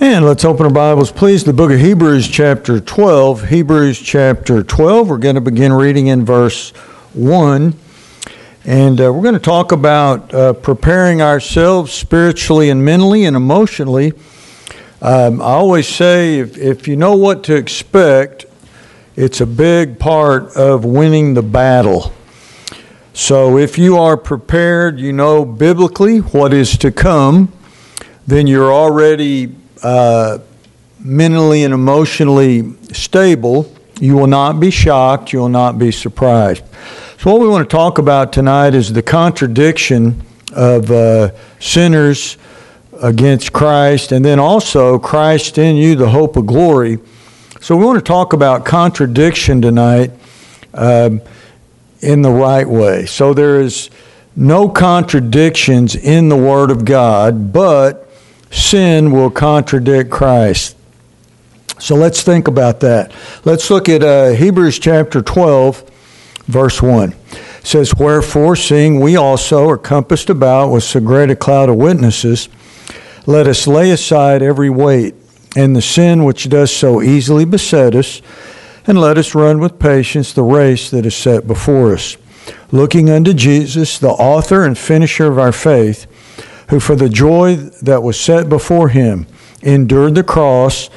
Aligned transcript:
And 0.00 0.24
let's 0.24 0.44
open 0.44 0.66
our 0.66 0.72
Bibles, 0.72 1.12
please. 1.12 1.44
The 1.44 1.52
book 1.52 1.70
of 1.70 1.78
Hebrews, 1.78 2.26
chapter 2.28 2.80
12. 2.80 3.48
Hebrews, 3.48 4.00
chapter 4.00 4.62
12. 4.62 5.08
We're 5.08 5.18
going 5.18 5.36
to 5.36 5.40
begin 5.40 5.72
reading 5.72 6.08
in 6.08 6.24
verse 6.24 6.70
1. 7.12 7.74
And 8.64 9.00
uh, 9.00 9.12
we're 9.12 9.22
going 9.22 9.34
to 9.34 9.40
talk 9.40 9.70
about 9.70 10.34
uh, 10.34 10.52
preparing 10.54 11.22
ourselves 11.22 11.92
spiritually 11.92 12.70
and 12.70 12.84
mentally 12.84 13.24
and 13.24 13.36
emotionally. 13.36 14.12
Um, 15.00 15.40
I 15.40 15.52
always 15.52 15.86
say 15.86 16.38
if, 16.40 16.58
if 16.58 16.88
you 16.88 16.96
know 16.96 17.14
what 17.14 17.44
to 17.44 17.54
expect, 17.54 18.46
it's 19.14 19.40
a 19.40 19.46
big 19.46 20.00
part 20.00 20.56
of 20.56 20.84
winning 20.84 21.34
the 21.34 21.42
battle. 21.42 22.12
So 23.16 23.58
if 23.58 23.78
you 23.78 23.96
are 23.96 24.16
prepared, 24.16 24.98
you 24.98 25.12
know 25.12 25.44
biblically 25.44 26.18
what 26.18 26.52
is 26.52 26.76
to 26.78 26.90
come, 26.90 27.52
then 28.26 28.48
you're 28.48 28.72
already 28.72 29.54
uh, 29.84 30.38
mentally 30.98 31.62
and 31.62 31.72
emotionally 31.72 32.74
stable. 32.92 33.72
You 34.00 34.16
will 34.16 34.26
not 34.26 34.58
be 34.58 34.72
shocked, 34.72 35.32
you 35.32 35.38
will 35.38 35.48
not 35.48 35.78
be 35.78 35.92
surprised. 35.92 36.64
So, 37.18 37.30
what 37.30 37.40
we 37.40 37.46
want 37.46 37.70
to 37.70 37.72
talk 37.72 37.98
about 37.98 38.32
tonight 38.32 38.74
is 38.74 38.92
the 38.92 39.02
contradiction 39.02 40.20
of 40.52 40.90
uh, 40.90 41.30
sinners 41.60 42.36
against 43.00 43.52
Christ, 43.52 44.10
and 44.10 44.24
then 44.24 44.40
also 44.40 44.98
Christ 44.98 45.56
in 45.56 45.76
you, 45.76 45.94
the 45.94 46.10
hope 46.10 46.36
of 46.36 46.46
glory. 46.46 46.98
So, 47.60 47.76
we 47.76 47.84
want 47.84 47.98
to 47.98 48.04
talk 48.04 48.32
about 48.32 48.64
contradiction 48.64 49.62
tonight 49.62 50.10
um, 50.74 51.22
in 52.04 52.22
the 52.22 52.30
right 52.30 52.68
way. 52.68 53.06
So, 53.06 53.34
there 53.34 53.60
is 53.60 53.90
no 54.36 54.68
contradictions 54.68 55.96
in 55.96 56.28
the 56.28 56.36
Word 56.36 56.70
of 56.70 56.84
God, 56.84 57.52
but 57.52 58.08
sin 58.50 59.10
will 59.10 59.30
contradict 59.30 60.10
Christ. 60.10 60.76
So, 61.78 61.94
let's 61.94 62.22
think 62.22 62.48
about 62.48 62.80
that. 62.80 63.12
Let's 63.44 63.70
look 63.70 63.88
at 63.88 64.02
uh, 64.02 64.30
Hebrews 64.30 64.78
chapter 64.78 65.22
12, 65.22 65.90
verse 66.46 66.80
1. 66.80 67.12
It 67.12 67.66
says, 67.66 67.94
Wherefore, 67.94 68.56
seeing 68.56 69.00
we 69.00 69.16
also 69.16 69.68
are 69.68 69.78
compassed 69.78 70.30
about 70.30 70.70
with 70.70 70.84
so 70.84 71.00
great 71.00 71.30
a 71.30 71.36
cloud 71.36 71.68
of 71.68 71.76
witnesses, 71.76 72.48
let 73.26 73.46
us 73.46 73.66
lay 73.66 73.90
aside 73.90 74.42
every 74.42 74.68
weight 74.68 75.14
and 75.56 75.74
the 75.74 75.82
sin 75.82 76.24
which 76.24 76.48
does 76.48 76.74
so 76.74 77.00
easily 77.00 77.44
beset 77.44 77.94
us, 77.94 78.20
and 78.86 79.00
let 79.00 79.18
us 79.18 79.34
run 79.34 79.60
with 79.60 79.78
patience 79.78 80.32
the 80.32 80.42
race 80.42 80.90
that 80.90 81.06
is 81.06 81.14
set 81.14 81.46
before 81.46 81.94
us, 81.94 82.16
looking 82.70 83.08
unto 83.08 83.32
Jesus, 83.32 83.98
the 83.98 84.10
author 84.10 84.64
and 84.64 84.76
finisher 84.76 85.26
of 85.26 85.38
our 85.38 85.52
faith, 85.52 86.06
who 86.68 86.80
for 86.80 86.96
the 86.96 87.08
joy 87.08 87.56
that 87.56 88.02
was 88.02 88.18
set 88.18 88.48
before 88.48 88.88
him 88.88 89.26
endured 89.62 90.14
the 90.14 90.22
cross, 90.22 90.90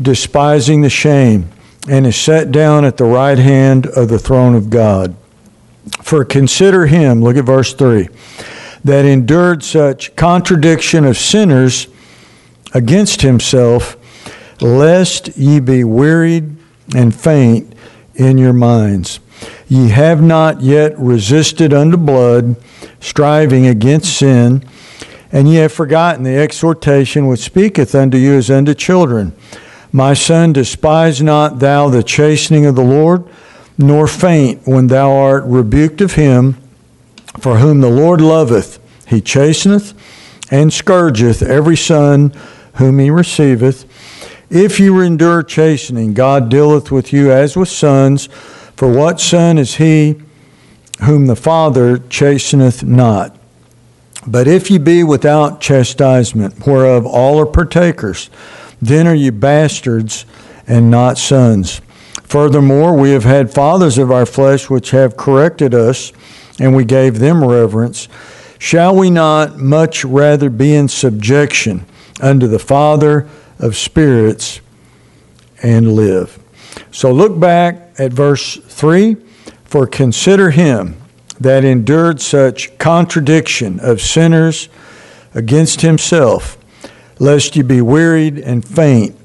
despising 0.00 0.82
the 0.82 0.90
shame, 0.90 1.50
and 1.88 2.06
is 2.06 2.16
set 2.16 2.52
down 2.52 2.84
at 2.84 2.96
the 2.96 3.04
right 3.04 3.38
hand 3.38 3.86
of 3.86 4.08
the 4.08 4.18
throne 4.18 4.54
of 4.54 4.68
God. 4.68 5.16
For 6.02 6.24
consider 6.24 6.86
him, 6.86 7.22
look 7.22 7.36
at 7.36 7.44
verse 7.44 7.72
3, 7.72 8.08
that 8.84 9.04
endured 9.04 9.62
such 9.62 10.14
contradiction 10.16 11.04
of 11.04 11.16
sinners 11.16 11.88
against 12.74 13.22
himself 13.22 13.96
lest 14.60 15.36
ye 15.38 15.58
be 15.58 15.84
wearied 15.84 16.56
and 16.94 17.14
faint 17.14 17.74
in 18.14 18.38
your 18.38 18.52
minds. 18.52 19.20
Ye 19.68 19.88
have 19.88 20.22
not 20.22 20.60
yet 20.60 20.98
resisted 20.98 21.72
unto 21.72 21.96
blood, 21.96 22.56
striving 23.00 23.66
against 23.66 24.18
sin, 24.18 24.64
and 25.32 25.48
ye 25.48 25.56
have 25.56 25.72
forgotten 25.72 26.24
the 26.24 26.36
exhortation 26.36 27.26
which 27.26 27.40
speaketh 27.40 27.94
unto 27.94 28.18
you 28.18 28.34
as 28.34 28.50
unto 28.50 28.74
children. 28.74 29.32
My 29.92 30.14
son, 30.14 30.52
despise 30.52 31.22
not 31.22 31.58
thou 31.58 31.88
the 31.88 32.02
chastening 32.02 32.66
of 32.66 32.76
the 32.76 32.84
Lord, 32.84 33.24
nor 33.78 34.06
faint 34.06 34.66
when 34.66 34.88
thou 34.88 35.10
art 35.12 35.44
rebuked 35.44 36.00
of 36.00 36.14
him, 36.14 36.56
for 37.38 37.58
whom 37.58 37.80
the 37.80 37.88
Lord 37.88 38.20
loveth, 38.20 38.78
he 39.06 39.20
chasteneth 39.20 39.94
and 40.50 40.72
scourgeth 40.72 41.42
every 41.42 41.76
son 41.76 42.32
whom 42.74 42.98
he 42.98 43.10
receiveth. 43.10 43.84
If 44.50 44.80
you 44.80 45.00
endure 45.00 45.44
chastening, 45.44 46.12
God 46.12 46.48
dealeth 46.48 46.90
with 46.90 47.12
you 47.12 47.30
as 47.30 47.56
with 47.56 47.68
sons. 47.68 48.26
For 48.74 48.92
what 48.92 49.20
son 49.20 49.58
is 49.58 49.76
he 49.76 50.20
whom 51.04 51.26
the 51.26 51.36
Father 51.36 51.98
chasteneth 51.98 52.82
not? 52.82 53.36
But 54.26 54.48
if 54.48 54.68
ye 54.68 54.78
be 54.78 55.04
without 55.04 55.60
chastisement, 55.60 56.66
whereof 56.66 57.06
all 57.06 57.38
are 57.38 57.46
partakers, 57.46 58.28
then 58.82 59.06
are 59.06 59.14
ye 59.14 59.30
bastards 59.30 60.26
and 60.66 60.90
not 60.90 61.16
sons. 61.16 61.80
Furthermore, 62.24 62.96
we 62.96 63.12
have 63.12 63.24
had 63.24 63.54
fathers 63.54 63.98
of 63.98 64.10
our 64.10 64.26
flesh 64.26 64.68
which 64.68 64.90
have 64.90 65.16
corrected 65.16 65.74
us, 65.74 66.12
and 66.58 66.74
we 66.74 66.84
gave 66.84 67.20
them 67.20 67.44
reverence. 67.44 68.08
Shall 68.58 68.96
we 68.96 69.10
not 69.10 69.58
much 69.58 70.04
rather 70.04 70.50
be 70.50 70.74
in 70.74 70.88
subjection 70.88 71.86
unto 72.20 72.48
the 72.48 72.58
Father 72.58 73.28
of 73.60 73.76
spirits 73.76 74.60
and 75.62 75.94
live. 75.94 76.38
So 76.90 77.12
look 77.12 77.38
back 77.38 77.92
at 77.98 78.12
verse 78.12 78.56
3 78.56 79.16
For 79.64 79.86
consider 79.86 80.50
him 80.50 80.96
that 81.38 81.64
endured 81.64 82.20
such 82.20 82.76
contradiction 82.78 83.80
of 83.80 84.00
sinners 84.00 84.68
against 85.34 85.80
himself, 85.80 86.58
lest 87.18 87.56
you 87.56 87.62
be 87.62 87.80
wearied 87.80 88.38
and 88.38 88.64
faint 88.64 89.16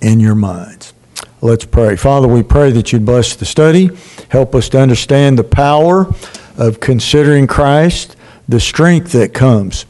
in 0.00 0.20
your 0.20 0.34
minds. 0.34 0.94
Let's 1.40 1.64
pray. 1.64 1.96
Father, 1.96 2.26
we 2.26 2.42
pray 2.42 2.70
that 2.72 2.92
you'd 2.92 3.04
bless 3.04 3.36
the 3.36 3.44
study, 3.44 3.90
help 4.30 4.54
us 4.54 4.68
to 4.70 4.80
understand 4.80 5.38
the 5.38 5.44
power 5.44 6.12
of 6.56 6.80
considering 6.80 7.46
Christ, 7.46 8.16
the 8.48 8.60
strength 8.60 9.12
that 9.12 9.34
comes 9.34 9.84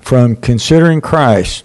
from 0.00 0.36
considering 0.36 1.00
Christ 1.00 1.64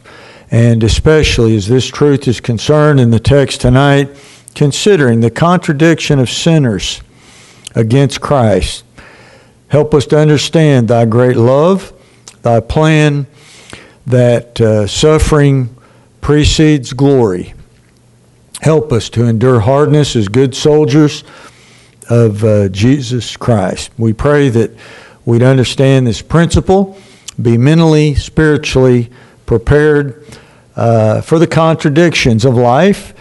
and 0.49 0.83
especially 0.83 1.55
as 1.55 1.67
this 1.67 1.87
truth 1.87 2.27
is 2.27 2.39
concerned 2.39 2.99
in 2.99 3.11
the 3.11 3.19
text 3.19 3.61
tonight, 3.61 4.09
considering 4.55 5.19
the 5.19 5.31
contradiction 5.31 6.19
of 6.19 6.29
sinners 6.29 7.01
against 7.75 8.21
Christ. 8.21 8.83
Help 9.67 9.93
us 9.93 10.05
to 10.07 10.17
understand 10.17 10.87
thy 10.87 11.05
great 11.05 11.35
love, 11.35 11.93
thy 12.41 12.59
plan 12.59 13.27
that 14.05 14.59
uh, 14.61 14.87
suffering 14.87 15.75
precedes 16.21 16.93
glory. 16.93 17.53
Help 18.61 18.91
us 18.91 19.09
to 19.09 19.25
endure 19.25 19.59
hardness 19.59 20.15
as 20.15 20.27
good 20.27 20.55
soldiers 20.55 21.23
of 22.09 22.43
uh, 22.43 22.69
Jesus 22.69 23.35
Christ. 23.35 23.91
We 23.97 24.13
pray 24.13 24.49
that 24.49 24.71
we'd 25.25 25.43
understand 25.43 26.07
this 26.07 26.21
principle, 26.21 26.97
be 27.39 27.57
mentally, 27.57 28.15
spiritually, 28.15 29.11
prepared 29.47 30.23
uh, 30.75 31.21
for 31.21 31.39
the 31.39 31.47
contradictions 31.47 32.45
of 32.45 32.53
life 32.53 33.15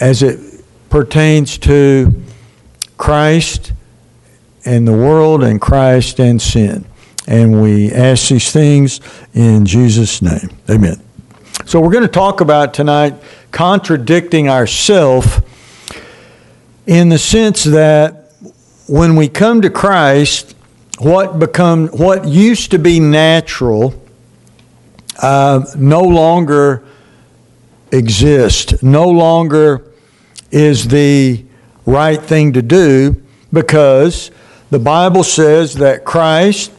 as 0.00 0.22
it 0.22 0.40
pertains 0.88 1.58
to 1.58 2.22
Christ 2.96 3.74
and 4.64 4.88
the 4.88 4.92
world 4.92 5.44
and 5.44 5.60
Christ 5.60 6.18
and 6.18 6.40
sin. 6.40 6.86
And 7.26 7.60
we 7.60 7.92
ask 7.92 8.28
these 8.28 8.50
things 8.50 9.00
in 9.34 9.66
Jesus' 9.66 10.22
name. 10.22 10.48
Amen. 10.70 11.02
So 11.66 11.80
we're 11.80 11.90
going 11.90 12.02
to 12.02 12.08
talk 12.08 12.40
about 12.40 12.72
tonight 12.72 13.14
contradicting 13.50 14.48
ourself 14.48 15.40
in 16.86 17.08
the 17.08 17.18
sense 17.18 17.64
that 17.64 18.32
when 18.86 19.16
we 19.16 19.28
come 19.28 19.60
to 19.62 19.70
Christ, 19.70 20.54
what 20.98 21.38
become 21.38 21.88
what 21.88 22.26
used 22.26 22.70
to 22.70 22.78
be 22.78 23.00
natural 23.00 24.00
uh, 25.22 25.64
no 25.76 26.02
longer 26.02 26.84
exist, 27.92 28.82
no 28.82 29.08
longer 29.08 29.84
is 30.50 30.88
the 30.88 31.44
right 31.84 32.20
thing 32.20 32.52
to 32.52 32.62
do 32.62 33.22
because 33.52 34.30
the 34.70 34.78
Bible 34.78 35.22
says 35.22 35.74
that 35.74 36.04
Christ 36.04 36.72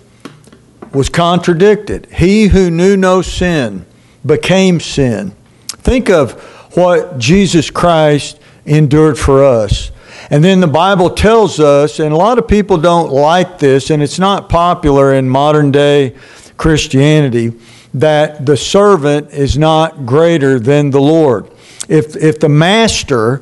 was 0.93 1.09
contradicted. 1.09 2.07
He 2.11 2.47
who 2.47 2.69
knew 2.69 2.97
no 2.97 3.21
sin 3.21 3.85
became 4.25 4.79
sin. 4.79 5.33
Think 5.67 6.09
of 6.09 6.33
what 6.75 7.17
Jesus 7.17 7.69
Christ 7.69 8.39
endured 8.65 9.17
for 9.17 9.43
us. 9.43 9.91
And 10.29 10.43
then 10.43 10.59
the 10.59 10.67
Bible 10.67 11.09
tells 11.11 11.59
us, 11.59 11.99
and 11.99 12.13
a 12.13 12.17
lot 12.17 12.37
of 12.37 12.47
people 12.47 12.77
don't 12.77 13.11
like 13.11 13.59
this, 13.59 13.89
and 13.89 14.03
it's 14.03 14.19
not 14.19 14.49
popular 14.49 15.13
in 15.13 15.29
modern 15.29 15.71
day 15.71 16.15
Christianity 16.57 17.53
that 17.93 18.45
the 18.45 18.57
servant 18.57 19.31
is 19.31 19.57
not 19.57 20.05
greater 20.05 20.59
than 20.59 20.91
the 20.91 21.01
Lord. 21.01 21.49
If, 21.89 22.15
if 22.15 22.39
the 22.39 22.49
master, 22.49 23.41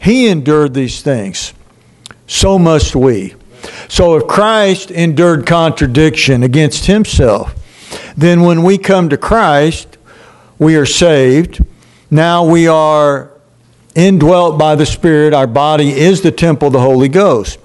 he 0.00 0.28
endured 0.28 0.74
these 0.74 1.02
things, 1.02 1.54
so 2.26 2.58
must 2.58 2.94
we. 2.96 3.34
So 3.88 4.16
if 4.16 4.26
Christ 4.26 4.90
endured 4.90 5.46
contradiction 5.46 6.42
against 6.42 6.86
himself, 6.86 7.54
Then 8.16 8.42
when 8.42 8.62
we 8.62 8.78
come 8.78 9.10
to 9.10 9.18
Christ, 9.18 9.98
we 10.58 10.76
are 10.76 10.86
saved. 10.86 11.62
Now 12.10 12.46
we 12.46 12.66
are 12.66 13.30
indwelt 13.94 14.58
by 14.58 14.74
the 14.74 14.86
Spirit. 14.86 15.34
Our 15.34 15.46
body 15.46 15.90
is 15.90 16.22
the 16.22 16.32
temple 16.32 16.68
of 16.68 16.72
the 16.72 16.80
Holy 16.80 17.08
Ghost. 17.08 17.58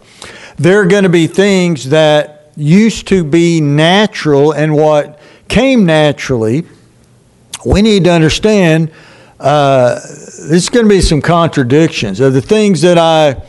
There 0.58 0.82
are 0.82 0.86
going 0.86 1.04
to 1.04 1.10
be 1.10 1.28
things 1.28 1.90
that 1.90 2.52
used 2.58 3.08
to 3.08 3.24
be 3.24 3.62
natural 3.62 4.52
and 4.52 4.76
what 4.76 5.21
came 5.52 5.86
naturally. 5.86 6.64
We 7.66 7.82
need 7.82 8.06
to 8.06 8.10
understand 8.10 8.90
uh, 9.38 10.00
there's 10.44 10.70
going 10.70 10.86
to 10.86 10.90
be 10.90 11.02
some 11.02 11.22
contradictions 11.22 12.22
of 12.22 12.32
the 12.32 12.42
things 12.42 12.82
that 12.84 12.98
I 12.98 13.44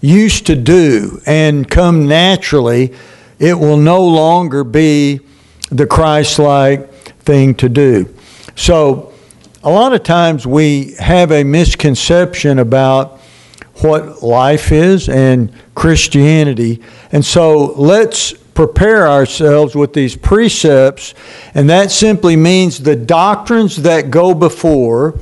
used 0.00 0.46
to 0.46 0.56
do 0.56 1.20
and 1.26 1.70
come 1.70 2.08
naturally. 2.08 2.94
It 3.38 3.52
will 3.52 3.76
no 3.76 4.02
longer 4.02 4.64
be 4.64 5.20
the 5.70 5.86
Christ 5.86 6.38
like 6.38 6.90
thing 7.20 7.54
to 7.56 7.68
do. 7.68 8.08
So, 8.56 9.12
a 9.62 9.70
lot 9.70 9.92
of 9.92 10.02
times 10.02 10.46
we 10.46 10.94
have 10.94 11.30
a 11.32 11.44
misconception 11.44 12.60
about 12.60 13.20
what 13.82 14.22
life 14.22 14.72
is 14.72 15.08
and 15.08 15.52
Christianity. 15.74 16.82
And 17.12 17.22
so, 17.22 17.74
let's 17.74 18.41
prepare 18.54 19.08
ourselves 19.08 19.74
with 19.74 19.92
these 19.92 20.16
precepts, 20.16 21.14
and 21.54 21.70
that 21.70 21.90
simply 21.90 22.36
means 22.36 22.78
the 22.78 22.96
doctrines 22.96 23.76
that 23.82 24.10
go 24.10 24.34
before 24.34 25.18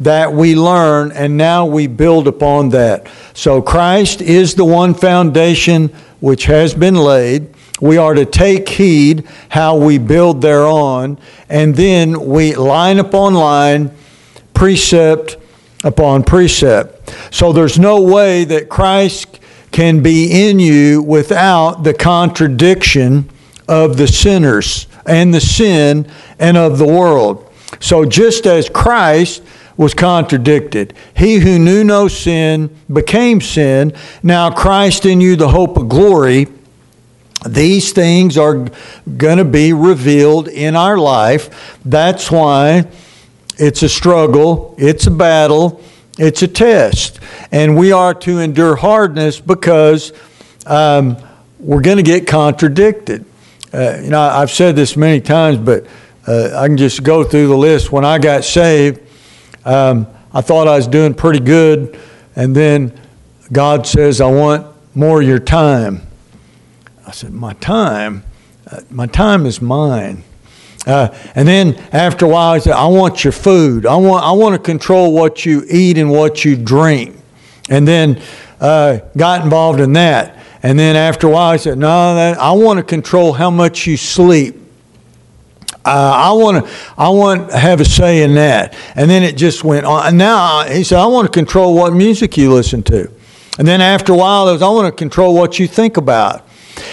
that 0.00 0.32
we 0.32 0.54
learn, 0.54 1.10
and 1.12 1.36
now 1.36 1.64
we 1.64 1.86
build 1.86 2.28
upon 2.28 2.68
that. 2.70 3.08
So, 3.32 3.62
Christ 3.62 4.20
is 4.20 4.54
the 4.54 4.64
one 4.64 4.92
foundation 4.92 5.88
which 6.20 6.44
has 6.44 6.74
been 6.74 6.96
laid. 6.96 7.48
We 7.80 7.96
are 7.96 8.14
to 8.14 8.24
take 8.24 8.68
heed 8.68 9.26
how 9.48 9.76
we 9.76 9.98
build 9.98 10.42
thereon, 10.42 11.18
and 11.48 11.74
then 11.74 12.26
we 12.26 12.54
line 12.54 12.98
upon 12.98 13.34
line, 13.34 13.90
precept 14.54 15.36
upon 15.84 16.24
precept. 16.24 17.14
So 17.30 17.52
there's 17.52 17.78
no 17.78 18.00
way 18.00 18.44
that 18.44 18.68
Christ 18.68 19.38
can 19.72 20.02
be 20.02 20.48
in 20.48 20.58
you 20.58 21.02
without 21.02 21.82
the 21.82 21.94
contradiction 21.94 23.28
of 23.68 23.96
the 23.96 24.06
sinners 24.06 24.86
and 25.06 25.34
the 25.34 25.40
sin 25.40 26.10
and 26.38 26.56
of 26.56 26.78
the 26.78 26.86
world. 26.86 27.52
So 27.80 28.04
just 28.04 28.46
as 28.46 28.68
Christ 28.68 29.42
was 29.76 29.94
contradicted. 29.94 30.94
He 31.16 31.38
who 31.38 31.58
knew 31.58 31.84
no 31.84 32.08
sin 32.08 32.74
became 32.90 33.40
sin. 33.40 33.92
Now 34.22 34.50
Christ 34.50 35.04
in 35.04 35.20
you, 35.20 35.36
the 35.36 35.48
hope 35.48 35.76
of 35.76 35.88
glory. 35.88 36.46
These 37.46 37.92
things 37.92 38.38
are 38.38 38.68
going 39.16 39.38
to 39.38 39.44
be 39.44 39.72
revealed 39.72 40.48
in 40.48 40.74
our 40.74 40.96
life. 40.96 41.78
That's 41.84 42.30
why 42.30 42.86
it's 43.58 43.82
a 43.82 43.88
struggle, 43.88 44.74
it's 44.78 45.06
a 45.06 45.10
battle, 45.10 45.82
it's 46.18 46.42
a 46.42 46.48
test. 46.48 47.20
And 47.52 47.76
we 47.76 47.92
are 47.92 48.14
to 48.14 48.38
endure 48.38 48.76
hardness 48.76 49.40
because 49.40 50.12
um, 50.66 51.16
we're 51.58 51.82
going 51.82 51.98
to 51.98 52.02
get 52.02 52.26
contradicted. 52.26 53.24
Uh, 53.72 53.98
you 54.02 54.10
know, 54.10 54.20
I've 54.20 54.50
said 54.50 54.76
this 54.76 54.96
many 54.96 55.20
times, 55.20 55.58
but 55.58 55.86
uh, 56.26 56.58
I 56.58 56.66
can 56.66 56.76
just 56.76 57.02
go 57.02 57.24
through 57.24 57.48
the 57.48 57.56
list. 57.56 57.92
When 57.92 58.04
I 58.04 58.18
got 58.18 58.44
saved, 58.44 59.00
um, 59.64 60.06
I 60.32 60.40
thought 60.40 60.68
I 60.68 60.76
was 60.76 60.86
doing 60.86 61.14
pretty 61.14 61.40
good, 61.40 61.98
and 62.34 62.54
then 62.54 62.98
God 63.52 63.86
says, 63.86 64.20
I 64.20 64.30
want 64.30 64.66
more 64.94 65.20
of 65.20 65.26
your 65.26 65.38
time. 65.38 66.02
I 67.06 67.12
said, 67.12 67.32
My 67.32 67.52
time? 67.54 68.24
Uh, 68.70 68.80
my 68.90 69.06
time 69.06 69.46
is 69.46 69.62
mine. 69.62 70.24
Uh, 70.86 71.08
and 71.34 71.48
then 71.48 71.74
after 71.92 72.24
a 72.24 72.28
while, 72.28 72.54
he 72.54 72.60
said, 72.60 72.74
I 72.74 72.86
want 72.86 73.24
your 73.24 73.32
food. 73.32 73.86
I 73.86 73.96
want, 73.96 74.24
I 74.24 74.30
want 74.32 74.54
to 74.54 74.60
control 74.60 75.12
what 75.12 75.44
you 75.44 75.64
eat 75.68 75.98
and 75.98 76.10
what 76.10 76.44
you 76.44 76.56
drink. 76.56 77.16
And 77.68 77.86
then 77.86 78.22
uh, 78.60 79.00
got 79.16 79.42
involved 79.42 79.80
in 79.80 79.94
that. 79.94 80.38
And 80.62 80.78
then 80.78 80.96
after 80.96 81.26
a 81.26 81.30
while, 81.30 81.52
he 81.52 81.58
said, 81.58 81.78
No, 81.78 82.14
that, 82.14 82.38
I 82.38 82.52
want 82.52 82.78
to 82.78 82.82
control 82.84 83.32
how 83.32 83.50
much 83.50 83.86
you 83.86 83.96
sleep. 83.96 84.56
Uh, 85.84 86.12
I 86.16 86.32
want 86.32 86.64
to, 86.64 86.72
I 86.98 87.08
want 87.10 87.52
have 87.52 87.80
a 87.80 87.84
say 87.84 88.22
in 88.22 88.34
that. 88.34 88.76
And 88.94 89.08
then 89.08 89.22
it 89.22 89.36
just 89.36 89.62
went 89.62 89.86
on. 89.86 90.06
And 90.06 90.18
now 90.18 90.64
he 90.64 90.82
said, 90.82 90.98
I 90.98 91.06
want 91.06 91.26
to 91.26 91.32
control 91.32 91.74
what 91.74 91.92
music 91.92 92.36
you 92.36 92.52
listen 92.52 92.82
to. 92.84 93.10
And 93.58 93.66
then 93.66 93.80
after 93.80 94.12
a 94.12 94.16
while, 94.16 94.48
it 94.48 94.52
was, 94.52 94.62
I 94.62 94.68
want 94.68 94.86
to 94.86 94.96
control 94.96 95.34
what 95.34 95.58
you 95.58 95.66
think 95.66 95.96
about. 95.96 96.46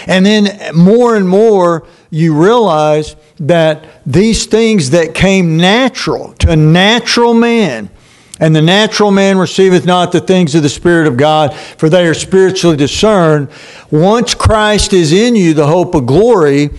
And 0.06 0.24
then 0.24 0.74
more 0.74 1.16
and 1.16 1.28
more, 1.28 1.86
you 2.14 2.40
realize 2.40 3.16
that 3.40 3.84
these 4.06 4.46
things 4.46 4.90
that 4.90 5.14
came 5.14 5.56
natural 5.56 6.32
to 6.34 6.52
a 6.52 6.56
natural 6.56 7.34
man, 7.34 7.90
and 8.38 8.54
the 8.54 8.62
natural 8.62 9.10
man 9.10 9.36
receiveth 9.36 9.84
not 9.84 10.12
the 10.12 10.20
things 10.20 10.54
of 10.54 10.62
the 10.62 10.68
Spirit 10.68 11.06
of 11.06 11.16
God, 11.16 11.54
for 11.54 11.88
they 11.88 12.06
are 12.06 12.14
spiritually 12.14 12.76
discerned. 12.76 13.48
Once 13.90 14.34
Christ 14.34 14.92
is 14.92 15.12
in 15.12 15.34
you, 15.34 15.54
the 15.54 15.66
hope 15.66 15.94
of 15.94 16.06
glory, 16.06 16.70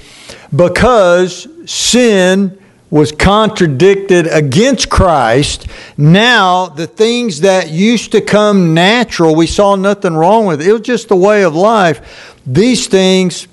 because 0.56 1.48
sin 1.66 2.58
was 2.90 3.12
contradicted 3.12 4.28
against 4.28 4.90
Christ, 4.90 5.68
now 5.98 6.68
the 6.68 6.88
things 6.88 7.42
that 7.42 7.70
used 7.70 8.14
to 8.14 8.22
come 8.22 8.74
natural, 8.74 9.36
we 9.36 9.48
saw 9.48 9.76
nothing 9.76 10.14
wrong 10.14 10.46
with 10.46 10.62
it. 10.62 10.68
It 10.68 10.72
was 10.72 10.82
just 10.82 11.10
the 11.10 11.16
way 11.18 11.44
of 11.44 11.56
life. 11.56 12.38
These 12.46 12.88
things 12.88 13.48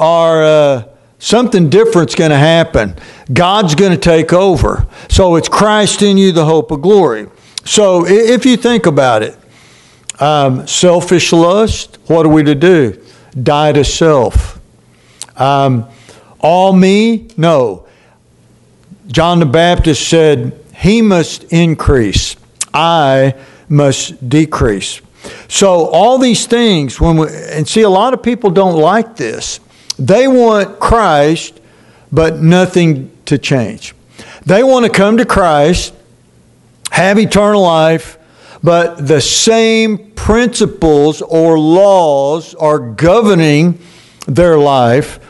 are 0.00 0.42
uh, 0.42 0.84
something 1.24 1.70
different's 1.70 2.14
going 2.14 2.30
to 2.30 2.36
happen. 2.36 2.94
God's 3.32 3.74
going 3.74 3.92
to 3.92 3.98
take 3.98 4.34
over. 4.34 4.86
So 5.08 5.36
it's 5.36 5.48
Christ 5.48 6.02
in 6.02 6.18
you, 6.18 6.32
the 6.32 6.44
hope 6.44 6.70
of 6.70 6.82
glory. 6.82 7.28
So 7.64 8.06
if 8.06 8.44
you 8.44 8.58
think 8.58 8.84
about 8.84 9.22
it, 9.22 9.36
um, 10.20 10.66
selfish 10.66 11.32
lust, 11.32 11.98
what 12.06 12.26
are 12.26 12.28
we 12.28 12.42
to 12.44 12.54
do? 12.54 13.02
Die 13.42 13.72
to 13.72 13.84
self. 13.84 14.60
Um, 15.40 15.88
all 16.40 16.74
me? 16.74 17.28
No. 17.38 17.86
John 19.06 19.40
the 19.40 19.46
Baptist 19.46 20.06
said, 20.06 20.60
He 20.76 21.00
must 21.00 21.44
increase, 21.44 22.36
I 22.74 23.34
must 23.68 24.28
decrease. 24.28 25.00
So, 25.48 25.86
all 25.86 26.18
these 26.18 26.46
things, 26.46 27.00
when 27.00 27.16
we, 27.16 27.28
and 27.28 27.66
see, 27.66 27.80
a 27.80 27.88
lot 27.88 28.12
of 28.12 28.22
people 28.22 28.50
don't 28.50 28.76
like 28.76 29.16
this. 29.16 29.58
They 29.98 30.26
want 30.28 30.80
Christ, 30.80 31.60
but 32.10 32.40
nothing 32.40 33.10
to 33.26 33.38
change. 33.38 33.94
They 34.46 34.62
want 34.62 34.86
to 34.86 34.92
come 34.92 35.16
to 35.18 35.24
Christ, 35.24 35.94
have 36.90 37.18
eternal 37.18 37.62
life, 37.62 38.18
but 38.62 39.06
the 39.06 39.20
same 39.20 40.12
principles 40.12 41.22
or 41.22 41.58
laws 41.58 42.54
are 42.54 42.78
governing 42.78 43.78
their 44.26 44.58
life 44.58 45.20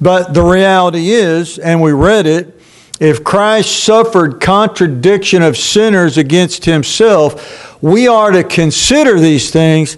but 0.00 0.32
the 0.32 0.42
reality 0.42 1.10
is, 1.10 1.58
and 1.58 1.80
we 1.80 1.92
read 1.92 2.26
it, 2.26 2.54
if 3.00 3.22
Christ 3.22 3.84
suffered 3.84 4.40
contradiction 4.40 5.42
of 5.42 5.56
sinners 5.56 6.18
against 6.18 6.64
himself, 6.64 7.82
we 7.82 8.08
are 8.08 8.30
to 8.30 8.44
consider 8.44 9.20
these 9.20 9.50
things. 9.50 9.96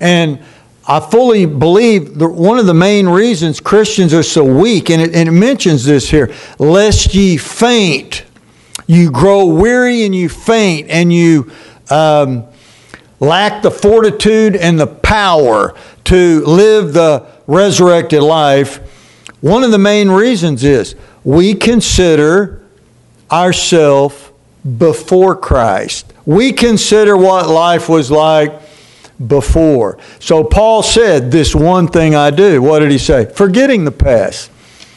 And 0.00 0.40
I 0.86 1.00
fully 1.00 1.46
believe 1.46 2.18
that 2.18 2.28
one 2.28 2.58
of 2.58 2.66
the 2.66 2.74
main 2.74 3.08
reasons 3.08 3.60
Christians 3.60 4.12
are 4.12 4.22
so 4.22 4.44
weak, 4.44 4.90
and 4.90 5.00
it, 5.00 5.14
and 5.14 5.28
it 5.28 5.32
mentions 5.32 5.84
this 5.84 6.10
here, 6.10 6.32
lest 6.58 7.14
ye 7.14 7.36
faint. 7.36 8.24
You 8.86 9.10
grow 9.10 9.46
weary 9.46 10.04
and 10.04 10.14
you 10.14 10.28
faint, 10.28 10.90
and 10.90 11.12
you 11.12 11.50
um, 11.90 12.44
lack 13.18 13.62
the 13.62 13.70
fortitude 13.70 14.56
and 14.56 14.78
the 14.78 14.86
power 14.86 15.74
to 16.04 16.44
live 16.44 16.92
the 16.92 17.26
resurrected 17.46 18.22
life 18.22 18.80
one 19.44 19.62
of 19.62 19.72
the 19.72 19.78
main 19.78 20.10
reasons 20.10 20.64
is 20.64 20.94
we 21.22 21.52
consider 21.52 22.62
ourselves 23.30 24.30
before 24.78 25.36
Christ. 25.36 26.14
We 26.24 26.50
consider 26.50 27.14
what 27.14 27.46
life 27.46 27.86
was 27.86 28.10
like 28.10 28.58
before. 29.26 29.98
So 30.18 30.44
Paul 30.44 30.82
said, 30.82 31.30
This 31.30 31.54
one 31.54 31.88
thing 31.88 32.14
I 32.14 32.30
do. 32.30 32.62
What 32.62 32.80
did 32.80 32.90
he 32.90 32.98
say? 32.98 33.26
Forgetting 33.26 33.84
the 33.84 33.92
past. 33.92 34.50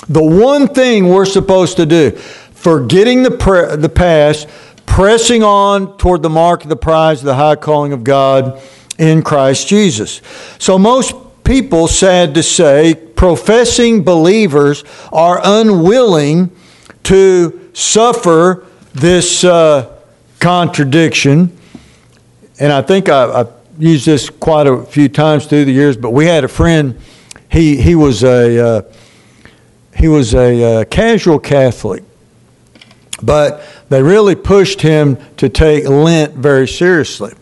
The 0.10 0.24
one 0.24 0.68
thing 0.68 1.10
we're 1.10 1.26
supposed 1.26 1.78
to 1.78 1.86
do, 1.86 2.12
forgetting 2.12 3.24
the, 3.24 3.32
pre- 3.32 3.76
the 3.76 3.90
past, 3.90 4.48
pressing 4.86 5.44
on 5.44 5.98
toward 5.98 6.24
the 6.24 6.30
mark 6.30 6.64
of 6.64 6.70
the 6.70 6.78
prize 6.78 7.22
the 7.22 7.36
high 7.36 7.56
calling 7.56 7.94
of 7.94 8.04
God 8.04 8.62
in 8.98 9.22
Christ 9.22 9.68
Jesus. 9.68 10.22
So 10.58 10.80
most 10.80 11.14
people, 11.44 11.88
sad 11.88 12.34
to 12.36 12.44
say, 12.44 12.96
professing 12.96 14.04
believers 14.04 14.84
are 15.12 15.40
unwilling 15.44 16.52
to 17.04 17.70
suffer 17.74 18.66
this 18.94 19.44
uh, 19.44 19.98
contradiction. 20.40 21.56
And 22.60 22.72
I 22.74 22.82
think 22.82 23.10
I, 23.10 23.38
have 23.38 23.57
used 23.77 24.05
this 24.05 24.29
quite 24.29 24.67
a 24.67 24.84
few 24.84 25.10
times 25.10 25.46
through 25.46 25.65
the 25.65 25.72
years, 25.72 25.98
but 25.98 26.12
we 26.12 26.25
had 26.25 26.43
a 26.43 26.48
friend, 26.48 27.00
he, 27.51 27.81
he 27.81 27.96
was 27.96 28.24
a. 28.24 28.60
Uh, 28.60 28.81
he 29.98 30.07
was 30.07 30.36
a 30.36 30.81
uh, 30.81 30.86
casual 30.86 31.39
Catholic, 31.39 32.03
but 33.22 33.63
they 33.89 34.03
really 34.03 34.36
pushed 34.36 34.81
him 34.81 35.17
to 35.38 35.50
take 35.50 35.88
Lent 35.88 36.36
very 36.36 36.67
seriously. 36.67 37.34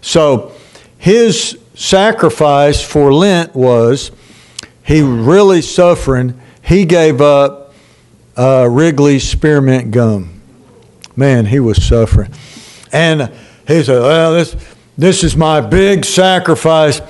So 0.00 0.52
his 0.96 1.58
sacrifice 1.74 2.82
for 2.82 3.12
Lent 3.12 3.54
was 3.54 4.10
he 4.82 5.02
really 5.02 5.60
suffering. 5.60 6.40
He 6.62 6.86
gave 6.86 7.20
up 7.20 7.74
uh, 8.36 8.66
Wrigley's 8.70 9.28
spearmint 9.28 9.90
gum. 9.90 10.40
Man, 11.16 11.46
he 11.46 11.60
was 11.60 11.84
suffering. 11.84 12.32
And 12.92 13.30
he 13.66 13.82
said, 13.82 14.00
Well, 14.00 14.32
this, 14.32 14.56
this 14.96 15.24
is 15.24 15.36
my 15.36 15.60
big 15.60 16.04
sacrifice. 16.04 17.00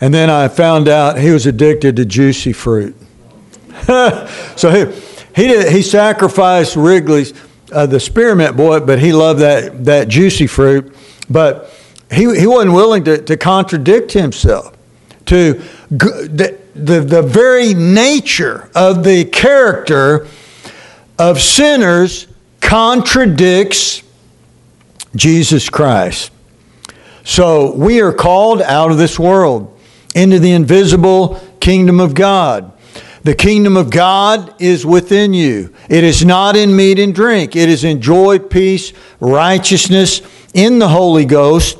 And 0.00 0.12
then 0.12 0.30
I 0.30 0.48
found 0.48 0.88
out 0.88 1.18
he 1.18 1.30
was 1.30 1.46
addicted 1.46 1.96
to 1.96 2.04
juicy 2.04 2.52
fruit. 2.52 2.96
so 3.86 4.70
he, 4.70 5.02
he, 5.34 5.48
did, 5.48 5.72
he 5.72 5.82
sacrificed 5.82 6.76
Wrigley's, 6.76 7.32
uh, 7.72 7.86
the 7.86 8.00
spearmint 8.00 8.56
boy, 8.56 8.80
but 8.80 8.98
he 8.98 9.12
loved 9.12 9.40
that, 9.40 9.84
that 9.84 10.08
juicy 10.08 10.46
fruit. 10.46 10.94
But 11.28 11.70
he, 12.10 12.22
he 12.38 12.46
wasn't 12.46 12.74
willing 12.74 13.04
to, 13.04 13.18
to 13.22 13.36
contradict 13.36 14.12
himself, 14.12 14.76
to 15.26 15.62
the, 15.90 16.58
the, 16.74 17.00
the 17.00 17.22
very 17.22 17.74
nature 17.74 18.70
of 18.74 19.04
the 19.04 19.24
character 19.24 20.26
of 21.18 21.40
sinners 21.40 22.26
contradicts 22.60 24.02
Jesus 25.16 25.68
Christ. 25.68 26.30
So 27.24 27.74
we 27.74 28.02
are 28.02 28.12
called 28.12 28.60
out 28.60 28.90
of 28.90 28.98
this 28.98 29.18
world 29.18 29.78
into 30.14 30.38
the 30.38 30.52
invisible 30.52 31.40
kingdom 31.58 31.98
of 31.98 32.14
God. 32.14 32.70
The 33.22 33.34
kingdom 33.34 33.78
of 33.78 33.88
God 33.88 34.54
is 34.60 34.84
within 34.84 35.32
you. 35.32 35.74
It 35.88 36.04
is 36.04 36.22
not 36.22 36.54
in 36.54 36.76
meat 36.76 36.98
and 36.98 37.14
drink. 37.14 37.56
It 37.56 37.70
is 37.70 37.82
in 37.82 38.02
joy, 38.02 38.38
peace, 38.38 38.92
righteousness 39.18 40.20
in 40.52 40.78
the 40.78 40.88
Holy 40.88 41.24
Ghost. 41.24 41.78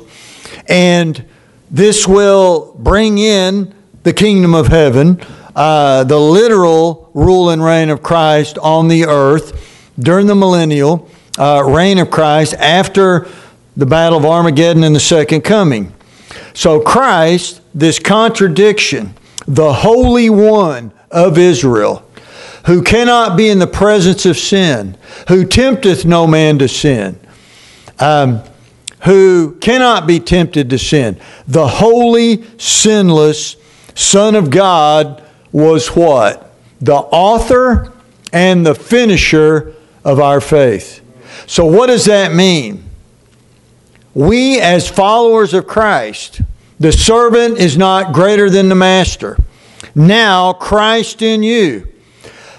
And 0.67 1.23
this 1.69 2.07
will 2.07 2.75
bring 2.79 3.19
in 3.19 3.75
the 4.01 4.13
kingdom 4.13 4.55
of 4.55 4.67
heaven, 4.67 5.21
uh, 5.55 6.03
the 6.05 6.19
literal 6.19 7.11
rule 7.13 7.51
and 7.51 7.63
reign 7.63 7.91
of 7.91 8.01
Christ 8.01 8.57
on 8.57 8.87
the 8.87 9.05
earth 9.05 9.93
during 9.99 10.25
the 10.25 10.35
millennial 10.35 11.07
uh, 11.37 11.63
reign 11.63 11.99
of 11.99 12.09
Christ 12.09 12.55
after 12.55 13.27
the 13.77 13.85
battle 13.85 14.17
of 14.17 14.25
Armageddon 14.25 14.83
and 14.83 14.95
the 14.95 14.99
second 14.99 15.41
coming. 15.41 15.93
So, 16.53 16.79
Christ, 16.79 17.61
this 17.73 17.99
contradiction, 17.99 19.13
the 19.47 19.73
Holy 19.73 20.29
One 20.29 20.91
of 21.11 21.37
Israel, 21.37 22.07
who 22.65 22.81
cannot 22.81 23.37
be 23.37 23.49
in 23.49 23.59
the 23.59 23.67
presence 23.67 24.25
of 24.25 24.37
sin, 24.37 24.97
who 25.27 25.45
tempteth 25.45 26.05
no 26.05 26.25
man 26.25 26.57
to 26.59 26.67
sin, 26.67 27.19
um, 27.99 28.41
who 29.03 29.55
cannot 29.61 30.07
be 30.07 30.19
tempted 30.19 30.69
to 30.69 30.79
sin. 30.79 31.19
The 31.47 31.67
holy, 31.67 32.43
sinless 32.57 33.55
Son 33.95 34.35
of 34.35 34.49
God 34.49 35.23
was 35.51 35.87
what? 35.89 36.53
The 36.81 36.95
author 36.95 37.93
and 38.33 38.65
the 38.65 38.75
finisher 38.75 39.73
of 40.03 40.19
our 40.19 40.41
faith. 40.41 41.01
So, 41.47 41.65
what 41.65 41.87
does 41.87 42.05
that 42.05 42.33
mean? 42.33 42.84
We, 44.15 44.61
as 44.61 44.89
followers 44.89 45.53
of 45.53 45.67
Christ, 45.67 46.41
the 46.79 46.93
servant 46.93 47.57
is 47.57 47.77
not 47.77 48.13
greater 48.13 48.49
than 48.49 48.69
the 48.69 48.75
master. 48.75 49.37
Now, 49.93 50.53
Christ 50.53 51.21
in 51.21 51.43
you. 51.43 51.87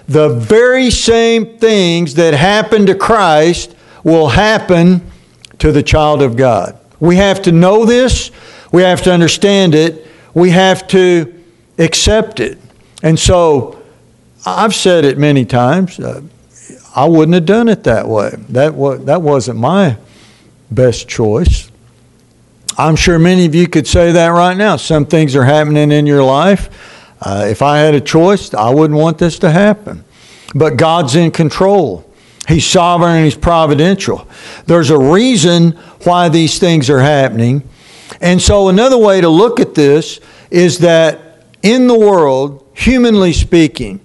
The 0.06 0.28
very 0.28 0.90
same 0.90 1.58
things 1.58 2.14
that 2.14 2.34
happened 2.34 2.86
to 2.88 2.94
Christ 2.94 3.74
will 4.04 4.28
happen 4.28 5.10
to 5.58 5.72
the 5.72 5.82
child 5.82 6.20
of 6.20 6.36
God. 6.36 6.78
We 7.00 7.16
have 7.16 7.40
to 7.42 7.52
know 7.52 7.86
this, 7.86 8.30
we 8.70 8.82
have 8.82 9.02
to 9.02 9.12
understand 9.12 9.74
it, 9.74 10.06
we 10.34 10.50
have 10.50 10.86
to 10.88 11.42
accept 11.78 12.38
it. 12.38 12.58
And 13.02 13.18
so, 13.18 13.82
I've 14.44 14.74
said 14.74 15.06
it 15.06 15.16
many 15.16 15.46
times. 15.46 15.98
Uh, 15.98 16.20
I 16.94 17.06
wouldn't 17.06 17.34
have 17.34 17.46
done 17.46 17.68
it 17.68 17.84
that 17.84 18.06
way. 18.06 18.30
That, 18.50 18.74
was, 18.74 19.04
that 19.06 19.22
wasn't 19.22 19.58
my 19.58 19.96
best 20.70 21.08
choice. 21.08 21.70
I'm 22.78 22.96
sure 22.96 23.18
many 23.18 23.46
of 23.46 23.54
you 23.54 23.66
could 23.68 23.86
say 23.86 24.12
that 24.12 24.28
right 24.28 24.56
now. 24.56 24.76
Some 24.76 25.06
things 25.06 25.34
are 25.34 25.44
happening 25.44 25.90
in 25.90 26.06
your 26.06 26.22
life. 26.22 26.68
Uh, 27.20 27.46
if 27.48 27.62
I 27.62 27.78
had 27.78 27.94
a 27.94 28.00
choice, 28.00 28.52
I 28.52 28.70
wouldn't 28.70 28.98
want 28.98 29.18
this 29.18 29.38
to 29.40 29.50
happen. 29.50 30.04
But 30.54 30.76
God's 30.76 31.16
in 31.16 31.30
control. 31.30 32.06
He's 32.46 32.66
sovereign 32.66 33.16
and 33.16 33.24
He's 33.24 33.36
providential. 33.36 34.28
There's 34.66 34.90
a 34.90 34.98
reason 34.98 35.72
why 36.04 36.28
these 36.28 36.58
things 36.58 36.90
are 36.90 37.00
happening. 37.00 37.68
And 38.20 38.40
so, 38.40 38.68
another 38.68 38.98
way 38.98 39.20
to 39.20 39.28
look 39.28 39.58
at 39.58 39.74
this 39.74 40.20
is 40.50 40.78
that 40.78 41.44
in 41.62 41.88
the 41.88 41.98
world, 41.98 42.64
humanly 42.74 43.32
speaking, 43.32 44.00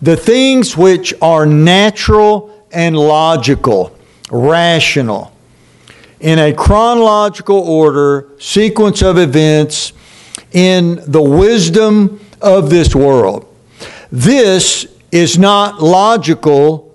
the 0.00 0.16
things 0.16 0.76
which 0.76 1.14
are 1.20 1.46
natural 1.46 2.66
and 2.70 2.96
logical, 2.96 3.96
rational, 4.30 5.33
in 6.24 6.38
a 6.38 6.54
chronological 6.54 7.58
order, 7.58 8.30
sequence 8.38 9.02
of 9.02 9.18
events, 9.18 9.92
in 10.52 10.98
the 11.06 11.20
wisdom 11.20 12.18
of 12.40 12.70
this 12.70 12.94
world. 12.94 13.46
This 14.10 14.86
is 15.12 15.36
not 15.36 15.82
logical 15.82 16.94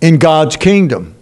in 0.00 0.16
God's 0.16 0.56
kingdom. 0.56 1.14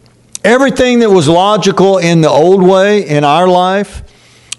Everything 0.45 1.01
that 1.01 1.11
was 1.11 1.27
logical 1.27 1.99
in 1.99 2.21
the 2.21 2.31
old 2.31 2.63
way, 2.63 3.05
in 3.09 3.25
our 3.25 3.49
life, 3.49 4.05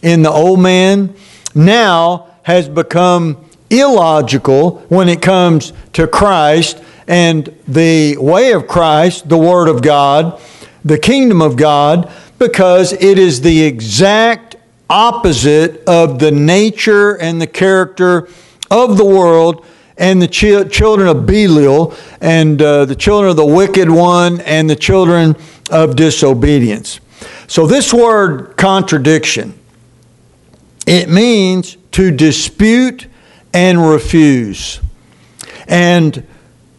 in 0.01 0.22
the 0.22 0.29
old 0.29 0.60
man, 0.60 1.15
now 1.55 2.27
has 2.43 2.67
become 2.67 3.50
illogical 3.70 4.79
when 4.89 5.08
it 5.08 5.22
comes 5.22 5.72
to 5.93 6.05
Christ 6.05 6.84
and 7.08 7.55
the 7.65 8.17
way 8.17 8.51
of 8.51 8.67
Christ, 8.67 9.29
the 9.29 9.38
Word 9.38 9.70
of 9.70 9.81
God, 9.81 10.41
the 10.84 10.98
kingdom 10.98 11.41
of 11.41 11.55
God, 11.55 12.12
because 12.41 12.91
it 12.93 13.19
is 13.19 13.41
the 13.41 13.62
exact 13.62 14.55
opposite 14.89 15.88
of 15.88 16.17
the 16.17 16.31
nature 16.31 17.15
and 17.17 17.39
the 17.39 17.45
character 17.45 18.27
of 18.71 18.98
the 18.98 19.05
world 19.05 19.63
and 19.95 20.19
the 20.19 20.27
ch- 20.27 20.74
children 20.74 21.07
of 21.07 21.27
Belial 21.27 21.93
and 22.19 22.60
uh, 22.60 22.86
the 22.86 22.95
children 22.95 23.29
of 23.29 23.38
the 23.38 23.45
wicked 23.45 23.91
one 23.91 24.41
and 24.41 24.67
the 24.67 24.75
children 24.75 25.36
of 25.69 25.95
disobedience. 25.95 27.00
So, 27.45 27.67
this 27.67 27.93
word 27.93 28.57
contradiction, 28.57 29.53
it 30.88 31.10
means 31.10 31.77
to 31.91 32.10
dispute 32.10 33.05
and 33.53 33.88
refuse. 33.88 34.79
And 35.67 36.25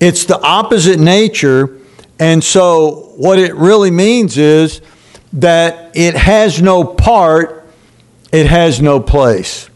it's 0.00 0.24
the 0.24 0.40
opposite 0.40 0.98
nature. 0.98 1.78
And 2.18 2.42
so, 2.42 3.12
what 3.16 3.38
it 3.38 3.54
really 3.54 3.92
means 3.92 4.36
is 4.36 4.80
that 5.32 5.96
it 5.96 6.14
has 6.14 6.60
no 6.60 6.84
part, 6.84 7.66
it 8.32 8.46
has 8.46 8.80
no 8.82 9.00
place. 9.00 9.68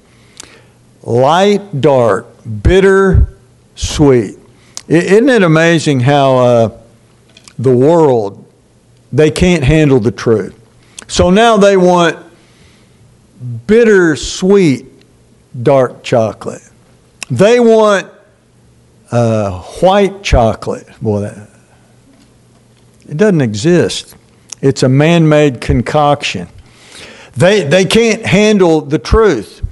Light, 1.02 1.80
dark, 1.80 2.26
bitter, 2.62 3.36
sweet. 3.74 4.38
Isn't 4.88 5.28
it 5.28 5.42
amazing 5.42 6.00
how 6.00 6.36
uh, 6.36 6.78
the 7.58 7.74
world, 7.74 8.44
they 9.12 9.30
can't 9.30 9.64
handle 9.64 10.00
the 10.00 10.10
truth? 10.10 10.54
So 11.08 11.30
now 11.30 11.56
they 11.56 11.76
want 11.76 12.18
bitter, 13.66 14.16
sweet, 14.16 14.86
dark 15.62 16.02
chocolate. 16.02 16.62
They 17.30 17.60
want 17.60 18.10
uh, 19.10 19.60
white 19.60 20.22
chocolate. 20.22 20.88
Boy, 21.00 21.20
that, 21.20 21.48
it 23.08 23.16
doesn't 23.16 23.40
exist. 23.40 24.15
It's 24.60 24.82
a 24.82 24.88
man 24.88 25.28
made 25.28 25.60
concoction. 25.60 26.48
They, 27.34 27.64
they 27.64 27.84
can't 27.84 28.24
handle 28.24 28.80
the 28.80 28.98
truth. 28.98 29.62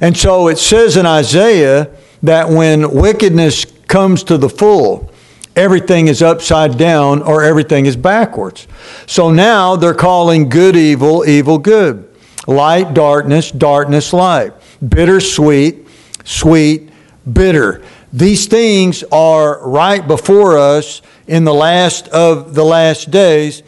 And 0.00 0.16
so 0.16 0.48
it 0.48 0.58
says 0.58 0.96
in 0.96 1.06
Isaiah 1.06 1.90
that 2.22 2.48
when 2.48 2.90
wickedness 2.92 3.66
comes 3.86 4.24
to 4.24 4.38
the 4.38 4.48
full, 4.48 5.10
everything 5.54 6.08
is 6.08 6.22
upside 6.22 6.78
down 6.78 7.22
or 7.22 7.42
everything 7.42 7.86
is 7.86 7.96
backwards. 7.96 8.66
So 9.06 9.30
now 9.30 9.76
they're 9.76 9.94
calling 9.94 10.48
good 10.48 10.76
evil, 10.76 11.28
evil 11.28 11.58
good. 11.58 12.06
Light, 12.46 12.94
darkness, 12.94 13.50
darkness, 13.50 14.12
light. 14.12 14.52
Bitter, 14.86 15.20
sweet, 15.20 15.86
sweet, 16.24 16.90
bitter. 17.30 17.82
These 18.12 18.46
things 18.46 19.04
are 19.12 19.68
right 19.68 20.06
before 20.06 20.58
us 20.58 21.02
in 21.26 21.44
the 21.44 21.54
last 21.54 22.08
of 22.08 22.54
the 22.54 22.64
last 22.64 23.10
days, 23.10 23.62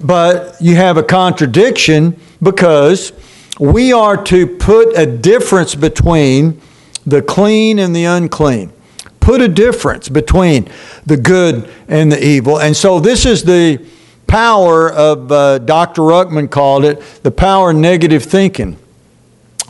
but 0.00 0.56
you 0.60 0.76
have 0.76 0.96
a 0.96 1.02
contradiction 1.02 2.18
because 2.42 3.12
we 3.58 3.92
are 3.92 4.22
to 4.24 4.46
put 4.46 4.96
a 4.96 5.06
difference 5.06 5.74
between 5.74 6.60
the 7.06 7.22
clean 7.22 7.78
and 7.78 7.94
the 7.94 8.04
unclean, 8.04 8.72
put 9.20 9.40
a 9.40 9.48
difference 9.48 10.08
between 10.08 10.68
the 11.04 11.16
good 11.16 11.68
and 11.88 12.10
the 12.10 12.24
evil. 12.24 12.58
And 12.58 12.76
so 12.76 13.00
this 13.00 13.26
is 13.26 13.44
the 13.44 13.84
power 14.26 14.90
of, 14.90 15.30
uh, 15.30 15.58
Dr. 15.58 16.02
Ruckman 16.02 16.50
called 16.50 16.84
it, 16.84 17.02
the 17.22 17.30
power 17.30 17.70
of 17.70 17.76
negative 17.76 18.22
thinking. 18.22 18.78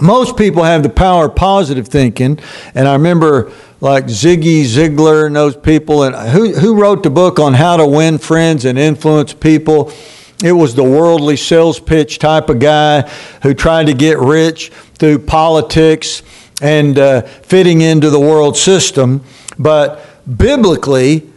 Most 0.01 0.37
people 0.37 0.63
have 0.63 0.83
the 0.83 0.89
power 0.89 1.27
of 1.27 1.35
positive 1.35 1.89
thinking, 1.89 2.39
and 2.75 2.89
I 2.89 2.93
remember 2.95 3.53
like 3.83 4.05
Ziggy 4.05 4.63
Ziglar 4.63 5.27
and 5.27 5.35
those 5.35 5.57
people, 5.57 6.05
and 6.05 6.15
who, 6.31 6.55
who 6.55 6.81
wrote 6.81 7.03
the 7.03 7.11
book 7.11 7.41
on 7.41 7.55
how 7.55 7.77
to 7.77 7.85
win 7.85 8.17
friends 8.17 8.65
and 8.65 8.79
influence 8.79 9.35
people? 9.35 9.93
It 10.45 10.53
was 10.53 10.77
the 10.77 10.85
worldly 10.85 11.37
sales 11.37 11.81
pitch 11.81 12.21
type 12.21 12.49
of 12.49 12.61
guy 12.61 13.03
who 13.43 13.55
tried 13.55 13.87
to 13.87 13.93
get 13.93 14.21
rich 14.21 14.71
through 15.01 15.19
politics 15.19 16.23
and 16.61 16.97
uh, 16.97 17.23
fitting 17.23 17.81
into 17.81 18.09
the 18.09 18.21
world 18.21 18.57
system. 18.57 19.25
But 19.59 20.01
biblically, 20.39 21.29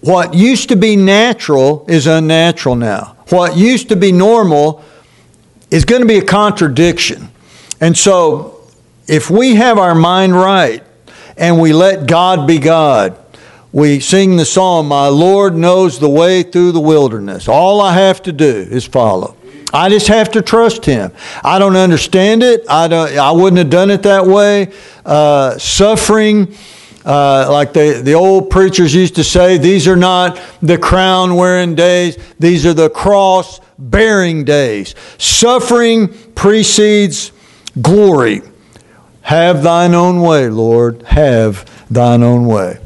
what 0.00 0.32
used 0.32 0.68
to 0.68 0.76
be 0.76 0.94
natural 0.94 1.84
is 1.88 2.06
unnatural 2.06 2.76
now. 2.76 3.16
What 3.30 3.56
used 3.56 3.88
to 3.88 3.96
be 3.96 4.12
normal 4.12 4.84
is 5.72 5.84
going 5.84 6.02
to 6.02 6.08
be 6.08 6.18
a 6.18 6.24
contradiction. 6.24 7.30
And 7.80 7.98
so, 7.98 8.60
if 9.08 9.28
we 9.28 9.56
have 9.56 9.76
our 9.76 9.96
mind 9.96 10.36
right 10.36 10.83
and 11.36 11.60
we 11.60 11.72
let 11.72 12.06
God 12.06 12.46
be 12.46 12.58
God, 12.58 13.18
we 13.72 13.98
sing 13.98 14.36
the 14.36 14.44
song, 14.44 14.86
My 14.86 15.08
Lord 15.08 15.56
knows 15.56 15.98
the 15.98 16.08
way 16.08 16.44
through 16.44 16.72
the 16.72 16.80
wilderness. 16.80 17.48
All 17.48 17.80
I 17.80 17.94
have 17.94 18.22
to 18.22 18.32
do 18.32 18.46
is 18.46 18.84
follow. 18.84 19.36
I 19.72 19.88
just 19.88 20.06
have 20.06 20.30
to 20.32 20.42
trust 20.42 20.84
Him. 20.84 21.10
I 21.42 21.58
don't 21.58 21.74
understand 21.74 22.44
it. 22.44 22.64
I, 22.68 22.86
don't, 22.86 23.18
I 23.18 23.32
wouldn't 23.32 23.58
have 23.58 23.70
done 23.70 23.90
it 23.90 24.04
that 24.04 24.24
way. 24.24 24.72
Uh, 25.04 25.58
suffering, 25.58 26.54
uh, 27.04 27.48
like 27.50 27.72
the, 27.72 28.00
the 28.04 28.14
old 28.14 28.50
preachers 28.50 28.94
used 28.94 29.16
to 29.16 29.24
say, 29.24 29.58
these 29.58 29.88
are 29.88 29.96
not 29.96 30.40
the 30.62 30.78
crown 30.78 31.34
wearing 31.34 31.74
days, 31.74 32.16
these 32.38 32.64
are 32.64 32.74
the 32.74 32.88
cross 32.88 33.60
bearing 33.76 34.44
days. 34.44 34.94
Suffering 35.18 36.08
precedes 36.36 37.32
glory. 37.82 38.42
Have 39.24 39.62
thine 39.62 39.94
own 39.94 40.20
way, 40.20 40.50
Lord. 40.50 41.02
Have 41.04 41.64
thine 41.90 42.22
own 42.22 42.44
way. 42.44 42.78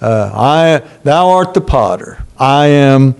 Uh, 0.00 0.30
I, 0.34 0.88
thou 1.04 1.28
art 1.30 1.54
the 1.54 1.60
potter, 1.60 2.24
I 2.36 2.66
am 2.66 3.14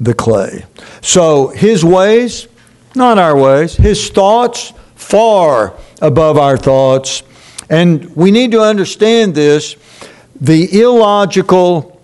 the 0.00 0.14
clay. 0.14 0.64
So 1.00 1.48
his 1.48 1.84
ways, 1.84 2.48
not 2.96 3.18
our 3.18 3.36
ways, 3.36 3.76
his 3.76 4.10
thoughts, 4.10 4.72
far 4.96 5.74
above 6.02 6.36
our 6.36 6.56
thoughts. 6.56 7.22
And 7.70 8.14
we 8.16 8.32
need 8.32 8.50
to 8.50 8.60
understand 8.60 9.34
this 9.34 9.76
the 10.40 10.80
illogical 10.80 12.00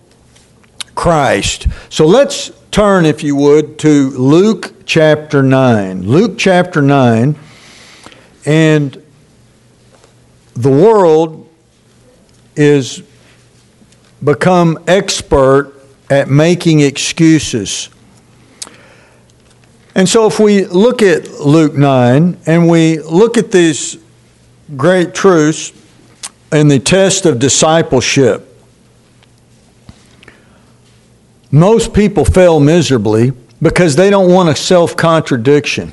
Christ. 0.95 1.67
So 1.91 2.07
let's 2.07 2.53
turn, 2.71 3.05
if 3.05 3.25
you 3.25 3.35
would, 3.35 3.81
to 3.81 4.11
Luke 4.11 4.75
chapter 4.87 5.43
9. 5.43 6.03
Luke 6.03 6.39
chapter 6.39 6.81
9. 6.81 7.35
And 8.47 9.04
the 10.55 10.71
world 10.71 11.49
is 12.57 13.03
become 14.23 14.79
expert 14.87 15.73
at 16.11 16.29
making 16.29 16.81
excuses. 16.81 17.89
And 19.95 20.09
so, 20.09 20.27
if 20.27 20.41
we 20.41 20.65
look 20.65 21.03
at 21.03 21.29
Luke 21.41 21.75
9 21.75 22.39
and 22.47 22.69
we 22.69 22.99
look 22.99 23.37
at 23.39 23.53
these 23.53 23.99
great 24.77 25.15
truths 25.15 25.73
in 26.51 26.69
the 26.69 26.79
test 26.79 27.27
of 27.27 27.39
discipleship, 27.39 28.51
most 31.51 31.95
people 31.95 32.25
fail 32.25 32.59
miserably 32.59 33.33
because 33.63 33.95
they 33.95 34.11
don't 34.11 34.33
want 34.33 34.49
a 34.49 34.57
self 34.57 34.97
contradiction. 34.97 35.93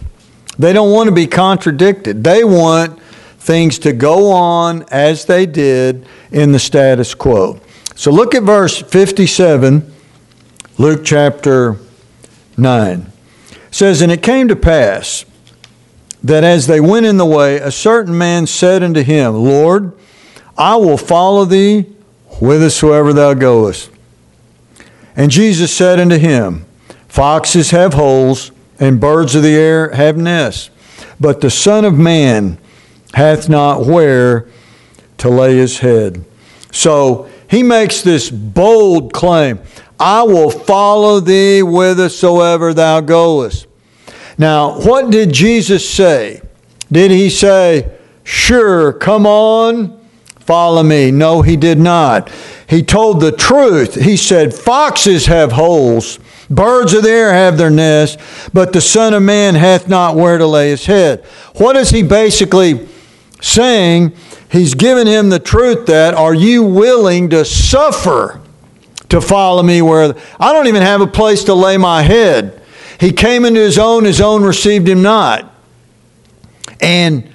They 0.58 0.74
don't 0.74 0.92
want 0.92 1.08
to 1.08 1.16
be 1.16 1.28
contradicted. 1.28 2.24
They 2.24 2.44
want 2.44 3.01
things 3.42 3.80
to 3.80 3.92
go 3.92 4.32
on 4.32 4.86
as 4.92 5.26
they 5.26 5.48
did 5.48 6.06
in 6.32 6.52
the 6.52 6.60
status 6.60 7.16
quo. 7.16 7.60
So 7.96 8.12
look 8.12 8.36
at 8.36 8.44
verse 8.44 8.80
57, 8.80 9.92
Luke 10.78 11.02
chapter 11.04 11.78
9. 12.56 13.12
It 13.52 13.58
says, 13.72 14.02
And 14.02 14.12
it 14.12 14.22
came 14.22 14.48
to 14.48 14.56
pass 14.56 15.26
that 16.24 16.44
as 16.44 16.68
they 16.68 16.80
went 16.80 17.08
in 17.08 17.18
the 17.18 17.26
way, 17.26 17.58
a 17.58 17.72
certain 17.72 18.16
man 18.16 18.46
said 18.46 18.84
unto 18.84 19.02
him, 19.02 19.34
Lord, 19.34 19.92
I 20.56 20.76
will 20.76 20.98
follow 20.98 21.44
thee 21.46 21.88
whithersoever 22.28 23.12
thou 23.12 23.34
goest. 23.34 23.90
And 25.16 25.32
Jesus 25.32 25.76
said 25.76 26.00
unto 26.00 26.18
him, 26.18 26.66
Foxes 27.08 27.72
have 27.72 27.96
holes, 27.96 28.52
and 28.80 29.02
birds 29.02 29.34
of 29.34 29.42
the 29.42 29.56
air 29.56 29.90
have 29.94 30.16
nests, 30.16 30.70
but 31.20 31.42
the 31.42 31.50
Son 31.50 31.86
of 31.86 31.98
Man 31.98 32.60
hath 33.14 33.50
not 33.50 33.86
where 33.86 34.48
to 35.18 35.30
lay 35.30 35.58
his 35.58 35.80
head. 35.80 36.24
So 36.72 37.30
he 37.50 37.64
makes 37.64 38.02
this 38.02 38.30
bold 38.30 39.14
claim 39.14 39.60
I 40.00 40.24
will 40.24 40.50
follow 40.50 41.20
thee 41.20 41.60
whithersoever 41.60 42.74
thou 42.74 43.02
goest. 43.02 43.68
Now, 44.36 44.80
what 44.82 45.12
did 45.12 45.32
Jesus 45.32 45.88
say? 45.88 46.42
Did 46.92 47.12
he 47.12 47.30
say, 47.30 47.96
Sure, 48.24 48.94
come 48.94 49.28
on, 49.28 50.00
follow 50.40 50.82
me? 50.82 51.12
No, 51.12 51.44
he 51.44 51.56
did 51.56 51.78
not. 51.78 52.32
He 52.68 52.82
told 52.82 53.20
the 53.20 53.32
truth. 53.32 53.94
He 53.94 54.18
said, 54.18 54.56
Foxes 54.56 55.28
have 55.28 55.52
holes, 55.52 56.18
birds 56.50 56.94
of 56.94 57.04
the 57.04 57.10
air 57.10 57.34
have 57.34 57.58
their 57.58 57.70
nests, 57.70 58.50
but 58.54 58.74
the 58.74 58.82
Son 58.82 59.14
of 59.14 59.22
Man 59.22 59.54
hath 59.54 59.88
not 59.88 60.16
where 60.16 60.40
to 60.40 60.48
lay 60.48 60.70
his 60.70 60.86
head. 60.86 61.24
What 61.58 61.76
is 61.76 61.92
he 61.92 62.02
basically 62.02 62.88
saying? 63.42 64.14
He's 64.50 64.74
given 64.74 65.08
him 65.08 65.30
the 65.30 65.40
truth 65.40 65.88
that, 65.88 66.14
are 66.14 66.34
you 66.34 66.64
willing 66.64 67.30
to 67.32 67.44
suffer 67.44 68.40
to 69.10 69.20
follow 69.20 69.64
me 69.64 69.82
where 69.82 70.16
I 70.40 70.54
don't 70.54 70.68
even 70.68 70.82
have 70.82 71.02
a 71.02 71.08
place 71.08 71.44
to 71.46 71.54
lay 71.54 71.78
my 71.78 72.04
head? 72.04 72.62
He 73.00 73.12
came 73.12 73.46
into 73.46 73.60
his 73.60 73.78
own, 73.78 74.06
his 74.06 74.22
own 74.22 74.44
received 74.44 74.88
him 74.88 75.02
not. 75.02 75.54
And 76.80 77.34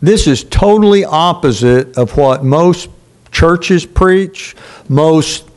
this 0.00 0.26
is 0.26 0.44
totally 0.44 1.04
opposite 1.04 1.96
of 1.96 2.16
what 2.16 2.44
most 2.44 2.90
churches 3.32 3.84
preach, 3.86 4.54
most 4.88 5.48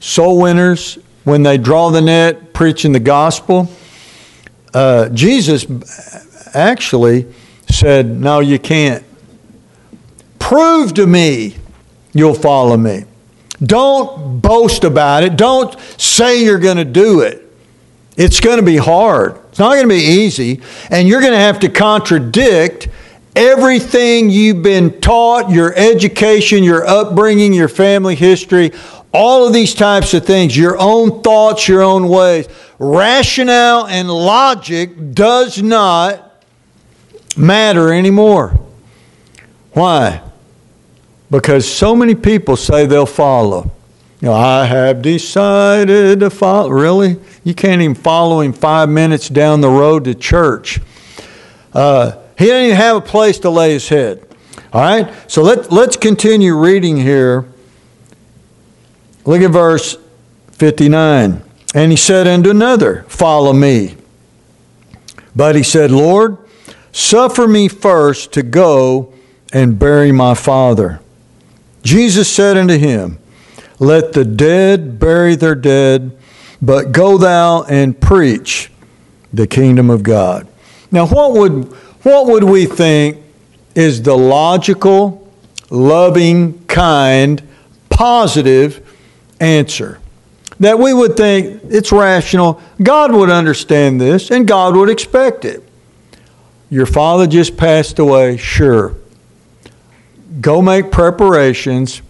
soul 0.00 0.40
winners, 0.40 0.98
when 1.24 1.42
they 1.42 1.56
draw 1.56 1.90
the 1.90 2.00
net 2.00 2.52
preaching 2.52 2.92
the 2.92 3.00
gospel. 3.00 3.70
Uh, 4.72 5.08
Jesus 5.08 5.66
actually 6.54 7.26
said, 7.74 8.06
No, 8.06 8.40
you 8.40 8.58
can't. 8.58 9.04
Prove 10.38 10.94
to 10.94 11.06
me 11.06 11.56
you'll 12.14 12.34
follow 12.34 12.76
me. 12.76 13.04
Don't 13.62 14.40
boast 14.40 14.84
about 14.84 15.22
it. 15.22 15.36
Don't 15.36 15.78
say 15.98 16.42
you're 16.42 16.58
going 16.58 16.76
to 16.76 16.84
do 16.84 17.20
it. 17.20 17.40
It's 18.16 18.40
going 18.40 18.58
to 18.58 18.64
be 18.64 18.76
hard. 18.76 19.38
It's 19.48 19.58
not 19.58 19.74
going 19.74 19.88
to 19.88 19.94
be 19.94 20.00
easy. 20.00 20.60
And 20.90 21.08
you're 21.08 21.20
going 21.20 21.32
to 21.32 21.38
have 21.38 21.60
to 21.60 21.68
contradict 21.68 22.88
everything 23.36 24.30
you've 24.30 24.62
been 24.62 25.00
taught, 25.00 25.50
your 25.50 25.74
education, 25.74 26.62
your 26.62 26.86
upbringing, 26.86 27.52
your 27.52 27.68
family 27.68 28.14
history, 28.14 28.72
all 29.12 29.46
of 29.46 29.52
these 29.52 29.74
types 29.74 30.14
of 30.14 30.24
things, 30.24 30.56
your 30.56 30.78
own 30.78 31.22
thoughts, 31.22 31.66
your 31.66 31.82
own 31.82 32.08
ways. 32.08 32.48
Rationale 32.78 33.86
and 33.86 34.08
logic 34.08 35.14
does 35.14 35.62
not 35.62 36.23
matter 37.36 37.92
anymore. 37.92 38.58
Why? 39.72 40.22
Because 41.30 41.70
so 41.70 41.96
many 41.96 42.14
people 42.14 42.56
say 42.56 42.86
they'll 42.86 43.06
follow. 43.06 43.70
You 44.20 44.28
know, 44.28 44.34
I 44.34 44.64
have 44.64 45.02
decided 45.02 46.20
to 46.20 46.30
follow. 46.30 46.70
Really? 46.70 47.18
You 47.42 47.54
can't 47.54 47.82
even 47.82 47.94
follow 47.94 48.40
him 48.40 48.52
five 48.52 48.88
minutes 48.88 49.28
down 49.28 49.60
the 49.60 49.68
road 49.68 50.04
to 50.04 50.14
church. 50.14 50.80
Uh, 51.72 52.12
he 52.38 52.46
didn't 52.46 52.64
even 52.64 52.76
have 52.76 52.96
a 52.96 53.00
place 53.00 53.38
to 53.40 53.50
lay 53.50 53.72
his 53.72 53.88
head. 53.88 54.26
All 54.72 54.80
right? 54.80 55.12
So 55.30 55.42
let, 55.42 55.70
let's 55.72 55.96
continue 55.96 56.56
reading 56.56 56.96
here. 56.96 57.46
Look 59.24 59.42
at 59.42 59.50
verse 59.50 59.96
59. 60.52 61.42
And 61.74 61.90
he 61.90 61.96
said 61.96 62.26
unto 62.26 62.50
another, 62.50 63.04
Follow 63.08 63.52
me. 63.52 63.96
But 65.34 65.56
he 65.56 65.62
said, 65.62 65.90
Lord, 65.90 66.38
suffer 66.94 67.46
me 67.46 67.68
first 67.68 68.32
to 68.32 68.42
go 68.42 69.12
and 69.52 69.78
bury 69.78 70.12
my 70.12 70.34
father. 70.34 71.00
Jesus 71.82 72.32
said 72.32 72.56
unto 72.56 72.78
him, 72.78 73.18
Let 73.78 74.14
the 74.14 74.24
dead 74.24 74.98
bury 74.98 75.36
their 75.36 75.54
dead, 75.54 76.16
but 76.62 76.92
go 76.92 77.18
thou 77.18 77.64
and 77.64 78.00
preach 78.00 78.70
the 79.32 79.46
kingdom 79.46 79.90
of 79.90 80.02
God. 80.02 80.46
Now, 80.90 81.06
what 81.06 81.32
would, 81.32 81.64
what 82.04 82.26
would 82.26 82.44
we 82.44 82.66
think 82.66 83.18
is 83.74 84.02
the 84.02 84.16
logical, 84.16 85.28
loving, 85.70 86.64
kind, 86.66 87.42
positive 87.88 88.80
answer. 89.40 90.00
That 90.60 90.78
we 90.78 90.94
would 90.94 91.16
think 91.16 91.62
it's 91.64 91.90
rational, 91.90 92.60
God 92.82 93.12
would 93.12 93.30
understand 93.30 94.00
this, 94.00 94.30
and 94.30 94.46
God 94.46 94.76
would 94.76 94.88
expect 94.88 95.44
it. 95.44 95.63
Your 96.74 96.86
father 96.86 97.28
just 97.28 97.56
passed 97.56 98.00
away, 98.00 98.36
sure. 98.36 98.96
Go 100.40 100.60
make 100.60 100.90
preparations, 100.90 102.02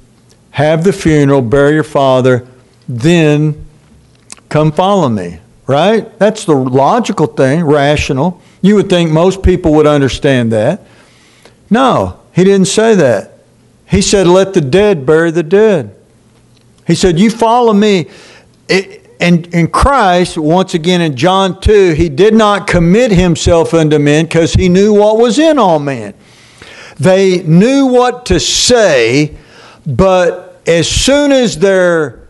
have 0.53 0.85
the 0.85 0.93
funeral, 0.95 1.43
bury 1.43 1.75
your 1.75 1.85
father, 1.85 2.49
then 2.89 3.67
come 4.49 4.73
follow 4.73 5.11
me, 5.11 5.41
right? 5.67 6.19
That's 6.19 6.47
the 6.47 6.55
logical 6.55 7.27
thing, 7.27 7.63
rational. 7.63 8.41
You 8.63 8.77
would 8.77 8.89
think 8.89 9.11
most 9.11 9.43
people 9.43 9.75
would 9.75 9.87
understand 9.87 10.51
that. 10.53 10.81
No, 11.69 12.19
he 12.35 12.43
didn't 12.43 12.69
say 12.69 12.95
that. 12.95 13.41
He 13.85 14.01
said, 14.01 14.27
Let 14.27 14.55
the 14.55 14.63
dead 14.63 15.05
bury 15.05 15.31
the 15.31 15.43
dead. 15.43 15.95
He 16.87 16.95
said, 16.95 17.19
You 17.19 17.29
follow 17.29 17.75
me. 17.75 18.09
It, 18.71 19.04
and 19.21 19.47
in 19.55 19.69
Christ, 19.69 20.37
once 20.37 20.75
again 20.75 21.01
in 21.01 21.17
John 21.17 21.61
2, 21.61 21.93
he 21.93 22.09
did 22.09 22.35
not 22.35 22.67
commit 22.67 23.13
himself 23.13 23.73
unto 23.73 23.99
men 23.99 24.25
because 24.25 24.55
he 24.55 24.69
knew 24.69 24.93
what 24.93 25.19
was 25.19 25.39
in 25.39 25.59
all 25.59 25.79
men. 25.79 26.15
They 26.99 27.43
knew 27.43 27.87
what 27.87 28.27
to 28.27 28.41
say, 28.41 29.37
but 29.87 30.61
as 30.67 30.89
soon 30.89 31.33
as 31.33 31.59
their 31.59 32.29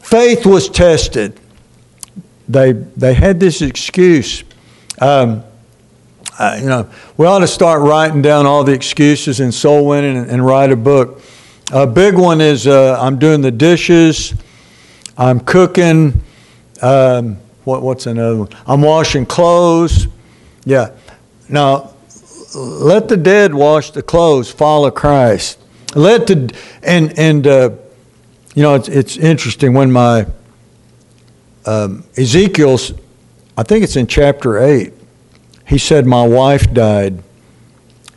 faith 0.00 0.46
was 0.46 0.68
tested, 0.68 1.38
they, 2.48 2.72
they 2.72 3.14
had 3.14 3.40
this 3.40 3.60
excuse. 3.60 4.42
Um, 5.00 5.44
uh, 6.38 6.56
you 6.60 6.66
know, 6.66 6.88
we 7.16 7.26
ought 7.26 7.40
to 7.40 7.48
start 7.48 7.82
writing 7.82 8.22
down 8.22 8.46
all 8.46 8.64
the 8.64 8.72
excuses 8.72 9.40
in 9.40 9.52
soul 9.52 9.86
winning 9.86 10.16
and, 10.16 10.30
and 10.30 10.46
write 10.46 10.70
a 10.70 10.76
book. 10.76 11.20
A 11.72 11.86
big 11.86 12.14
one 12.14 12.40
is 12.40 12.66
uh, 12.66 12.98
I'm 13.00 13.18
doing 13.18 13.40
the 13.40 13.50
dishes, 13.50 14.34
I'm 15.18 15.40
cooking. 15.40 16.22
Um, 16.80 17.38
what, 17.64 17.82
what's 17.82 18.06
another 18.06 18.38
one? 18.38 18.48
I'm 18.66 18.80
washing 18.80 19.26
clothes. 19.26 20.06
Yeah. 20.64 20.92
Now, 21.48 21.92
let 22.54 23.08
the 23.08 23.16
dead 23.16 23.52
wash 23.52 23.90
the 23.90 24.02
clothes. 24.02 24.50
Follow 24.50 24.90
Christ. 24.90 25.58
Let 25.94 26.26
the 26.28 26.54
and 26.82 27.18
and 27.18 27.46
uh, 27.46 27.70
you 28.54 28.62
know 28.62 28.74
it's 28.74 28.88
it's 28.88 29.16
interesting 29.16 29.74
when 29.74 29.90
my 29.90 30.26
um, 31.66 32.04
Ezekiel's, 32.16 32.92
I 33.56 33.62
think 33.62 33.84
it's 33.84 33.96
in 33.96 34.06
chapter 34.06 34.58
eight. 34.58 34.92
He 35.66 35.78
said 35.78 36.06
my 36.06 36.26
wife 36.26 36.72
died, 36.72 37.22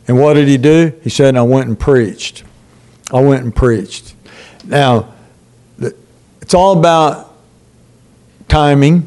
and 0.08 0.18
what 0.18 0.34
did 0.34 0.48
he 0.48 0.56
do? 0.56 0.92
He 1.02 1.10
said 1.10 1.36
I 1.36 1.42
went 1.42 1.68
and 1.68 1.78
preached. 1.78 2.44
I 3.12 3.20
went 3.20 3.42
and 3.42 3.54
preached. 3.54 4.14
Now, 4.64 5.11
it's 6.52 6.54
all 6.54 6.78
about 6.78 7.32
timing. 8.46 9.06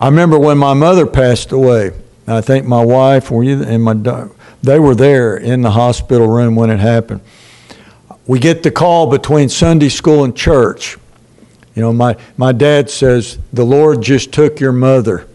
I 0.00 0.06
remember 0.06 0.38
when 0.38 0.56
my 0.56 0.72
mother 0.72 1.04
passed 1.04 1.52
away. 1.52 1.92
I 2.26 2.40
think 2.40 2.64
my 2.64 2.82
wife 2.82 3.30
and 3.30 3.84
my 3.84 4.28
they 4.62 4.78
were 4.78 4.94
there 4.94 5.36
in 5.36 5.60
the 5.60 5.72
hospital 5.72 6.26
room 6.26 6.56
when 6.56 6.70
it 6.70 6.78
happened. 6.78 7.20
We 8.26 8.38
get 8.38 8.62
the 8.62 8.70
call 8.70 9.08
between 9.08 9.50
Sunday 9.50 9.90
school 9.90 10.24
and 10.24 10.34
church. 10.34 10.96
You 11.74 11.82
know, 11.82 11.92
my, 11.92 12.16
my 12.38 12.52
dad 12.52 12.88
says, 12.88 13.38
The 13.52 13.66
Lord 13.66 14.00
just 14.00 14.32
took 14.32 14.58
your 14.58 14.72
mother. 14.72 15.28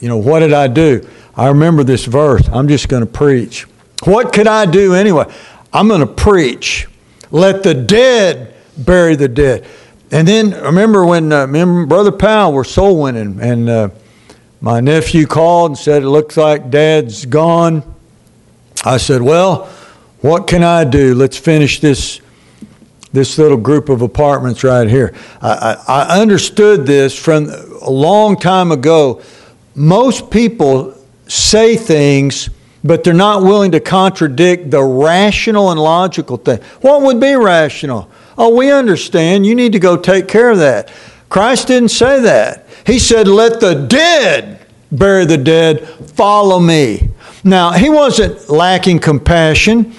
You 0.00 0.08
know, 0.08 0.16
what 0.16 0.38
did 0.38 0.54
I 0.54 0.68
do? 0.68 1.06
I 1.36 1.48
remember 1.48 1.84
this 1.84 2.06
verse. 2.06 2.48
I'm 2.48 2.68
just 2.68 2.88
going 2.88 3.04
to 3.04 3.12
preach. 3.12 3.64
What 4.04 4.32
could 4.32 4.46
I 4.46 4.64
do 4.64 4.94
anyway? 4.94 5.30
I'm 5.70 5.86
going 5.86 6.00
to 6.00 6.06
preach. 6.06 6.88
Let 7.30 7.62
the 7.62 7.74
dead 7.74 8.54
bury 8.76 9.16
the 9.16 9.28
dead. 9.28 9.66
And 10.10 10.26
then 10.26 10.50
remember 10.50 11.04
when 11.04 11.32
uh, 11.32 11.46
Brother 11.46 12.12
Powell 12.12 12.52
were 12.52 12.64
soul 12.64 13.02
winning, 13.02 13.40
and 13.40 13.68
uh, 13.68 13.88
my 14.60 14.80
nephew 14.80 15.26
called 15.26 15.72
and 15.72 15.78
said, 15.78 16.02
It 16.02 16.08
looks 16.08 16.36
like 16.36 16.70
dad's 16.70 17.26
gone. 17.26 17.82
I 18.84 18.98
said, 18.98 19.20
Well, 19.22 19.66
what 20.20 20.46
can 20.46 20.62
I 20.62 20.84
do? 20.84 21.14
Let's 21.14 21.36
finish 21.36 21.80
this, 21.80 22.20
this 23.12 23.36
little 23.38 23.56
group 23.56 23.88
of 23.88 24.02
apartments 24.02 24.64
right 24.64 24.88
here. 24.88 25.14
I, 25.42 25.76
I, 25.86 26.02
I 26.02 26.20
understood 26.20 26.86
this 26.86 27.18
from 27.18 27.50
a 27.82 27.90
long 27.90 28.36
time 28.36 28.72
ago. 28.72 29.22
Most 29.74 30.30
people 30.30 30.96
say 31.28 31.76
things, 31.76 32.48
but 32.82 33.04
they're 33.04 33.12
not 33.12 33.42
willing 33.42 33.72
to 33.72 33.80
contradict 33.80 34.70
the 34.70 34.82
rational 34.82 35.70
and 35.70 35.80
logical 35.80 36.36
thing. 36.36 36.60
What 36.80 37.02
would 37.02 37.20
be 37.20 37.34
rational? 37.34 38.10
Oh, 38.38 38.54
we 38.54 38.70
understand. 38.70 39.46
You 39.46 39.54
need 39.54 39.72
to 39.72 39.78
go 39.78 39.96
take 39.96 40.28
care 40.28 40.50
of 40.50 40.58
that. 40.58 40.92
Christ 41.28 41.68
didn't 41.68 41.90
say 41.90 42.20
that. 42.20 42.66
He 42.86 42.98
said, 42.98 43.28
Let 43.28 43.60
the 43.60 43.74
dead 43.74 44.56
bury 44.90 45.24
the 45.24 45.38
dead, 45.38 45.86
follow 45.88 46.60
me. 46.60 47.10
Now, 47.44 47.72
he 47.72 47.90
wasn't 47.90 48.48
lacking 48.48 49.00
compassion. 49.00 49.94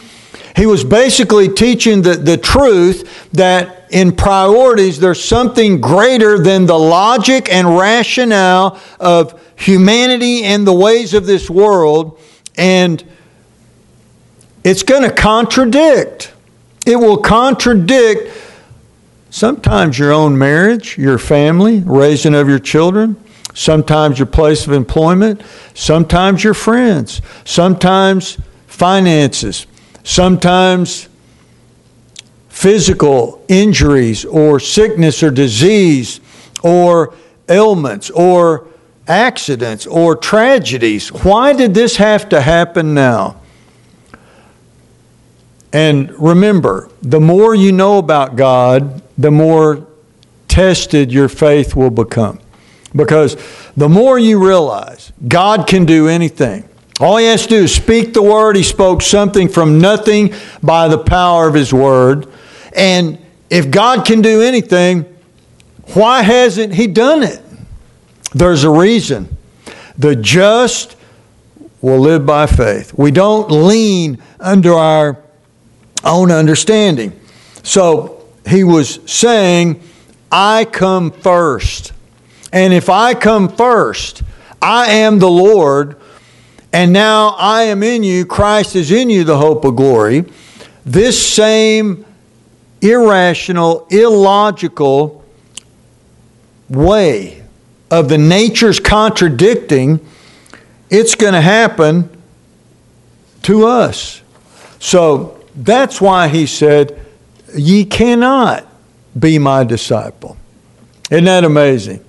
He 0.55 0.65
was 0.65 0.83
basically 0.83 1.49
teaching 1.49 2.01
the, 2.01 2.15
the 2.15 2.37
truth 2.37 3.29
that 3.33 3.85
in 3.91 4.15
priorities 4.15 4.99
there's 4.99 5.23
something 5.23 5.79
greater 5.79 6.39
than 6.39 6.65
the 6.65 6.77
logic 6.77 7.47
and 7.51 7.77
rationale 7.77 8.79
of 8.99 9.41
humanity 9.55 10.43
and 10.43 10.65
the 10.65 10.73
ways 10.73 11.13
of 11.13 11.25
this 11.25 11.49
world, 11.49 12.19
and 12.55 13.03
it's 14.63 14.83
going 14.83 15.03
to 15.03 15.11
contradict. 15.11 16.33
It 16.87 16.95
will 16.95 17.17
contradict 17.17 18.31
sometimes 19.29 19.99
your 19.99 20.11
own 20.11 20.37
marriage, 20.37 20.97
your 20.97 21.17
family, 21.17 21.81
raising 21.85 22.33
of 22.33 22.49
your 22.49 22.59
children, 22.59 23.15
sometimes 23.53 24.17
your 24.17 24.25
place 24.25 24.65
of 24.65 24.73
employment, 24.73 25.41
sometimes 25.73 26.43
your 26.43 26.53
friends, 26.53 27.21
sometimes 27.45 28.37
finances 28.67 29.67
sometimes 30.07 31.09
physical 32.47 33.43
injuries 33.49 34.23
or 34.23 34.57
sickness 34.57 35.21
or 35.21 35.29
disease 35.29 36.21
or 36.63 37.13
ailments 37.49 38.09
or 38.11 38.67
accidents 39.07 39.85
or 39.85 40.15
tragedies. 40.15 41.09
Why 41.09 41.51
did 41.51 41.73
this 41.73 41.97
have 41.97 42.29
to 42.29 42.39
happen 42.39 42.93
now? 42.93 43.36
And 45.77 46.11
remember, 46.19 46.89
the 47.03 47.19
more 47.19 47.53
you 47.53 47.71
know 47.71 47.99
about 47.99 48.35
God, 48.35 48.99
the 49.15 49.29
more 49.29 49.85
tested 50.47 51.11
your 51.11 51.29
faith 51.29 51.75
will 51.75 51.91
become. 51.91 52.39
Because 52.95 53.37
the 53.77 53.87
more 53.87 54.17
you 54.17 54.43
realize 54.43 55.13
God 55.27 55.67
can 55.67 55.85
do 55.85 56.07
anything, 56.07 56.67
all 56.99 57.17
he 57.17 57.27
has 57.27 57.43
to 57.43 57.49
do 57.49 57.63
is 57.65 57.75
speak 57.75 58.15
the 58.15 58.23
word. 58.23 58.55
He 58.55 58.63
spoke 58.63 59.03
something 59.03 59.47
from 59.47 59.77
nothing 59.77 60.33
by 60.63 60.87
the 60.87 60.97
power 60.97 61.47
of 61.47 61.53
his 61.53 61.71
word. 61.71 62.25
And 62.75 63.19
if 63.51 63.69
God 63.69 64.03
can 64.03 64.23
do 64.23 64.41
anything, 64.41 65.03
why 65.93 66.23
hasn't 66.23 66.73
he 66.73 66.87
done 66.87 67.21
it? 67.21 67.39
There's 68.33 68.63
a 68.63 68.71
reason. 68.71 69.37
The 69.95 70.15
just 70.15 70.95
will 71.81 71.99
live 71.99 72.25
by 72.25 72.47
faith. 72.47 72.95
We 72.95 73.11
don't 73.11 73.51
lean 73.51 74.23
under 74.39 74.73
our 74.73 75.21
own 76.07 76.31
understanding. 76.31 77.17
So 77.63 78.25
he 78.47 78.63
was 78.63 78.99
saying, 79.05 79.81
I 80.31 80.65
come 80.65 81.11
first. 81.11 81.93
And 82.51 82.73
if 82.73 82.89
I 82.89 83.13
come 83.13 83.49
first, 83.49 84.23
I 84.61 84.91
am 84.91 85.19
the 85.19 85.29
Lord 85.29 85.97
and 86.73 86.91
now 86.91 87.29
I 87.29 87.63
am 87.63 87.81
in 87.81 88.03
you, 88.03 88.25
Christ 88.25 88.75
is 88.75 88.91
in 88.91 89.09
you, 89.09 89.23
the 89.23 89.37
hope 89.37 89.65
of 89.65 89.75
glory. 89.75 90.25
This 90.85 91.33
same 91.33 92.05
irrational, 92.81 93.87
illogical 93.89 95.25
way 96.69 97.41
of 97.89 98.09
the 98.09 98.17
natures 98.17 98.79
contradicting, 98.79 100.05
it's 100.89 101.15
going 101.15 101.33
to 101.33 101.41
happen 101.41 102.09
to 103.43 103.65
us. 103.65 104.21
So 104.79 105.36
that's 105.57 105.99
why 105.99 106.27
he 106.27 106.45
said, 106.45 106.99
Ye 107.55 107.85
cannot 107.85 108.67
be 109.17 109.39
my 109.39 109.63
disciple. 109.63 110.37
Isn't 111.09 111.25
that 111.25 111.43
amazing? 111.43 112.03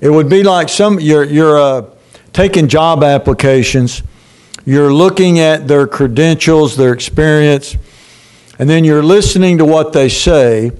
It 0.00 0.10
would 0.10 0.28
be 0.28 0.42
like 0.42 0.68
some, 0.68 0.98
you're, 1.00 1.24
you're 1.24 1.56
a, 1.56 1.86
taking 2.32 2.68
job 2.68 3.02
applications, 3.02 4.02
you're 4.66 4.92
looking 4.92 5.38
at 5.38 5.68
their 5.68 5.86
credentials, 5.86 6.76
their 6.76 6.92
experience, 6.92 7.76
and 8.58 8.68
then 8.68 8.84
you're 8.84 9.02
listening 9.02 9.58
to 9.58 9.64
what 9.64 9.92
they 9.92 10.08
say, 10.08 10.72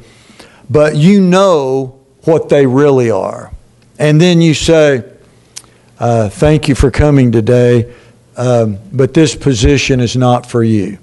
but 0.69 0.97
you 0.97 1.21
know 1.21 1.99
what 2.25 2.49
they 2.49 2.67
really 2.67 3.11
are. 3.11 3.53
And 3.99 4.21
then 4.21 4.43
you 4.43 4.53
say, 4.53 5.05
uh, 5.99 6.29
Thank 6.29 6.69
you 6.69 6.75
for 6.75 6.91
coming 6.91 7.33
today, 7.33 7.95
um, 8.37 8.79
but 8.93 9.15
this 9.15 9.35
position 9.35 10.01
is 10.01 10.17
not 10.17 10.45
for 10.45 10.63
you. 10.63 10.99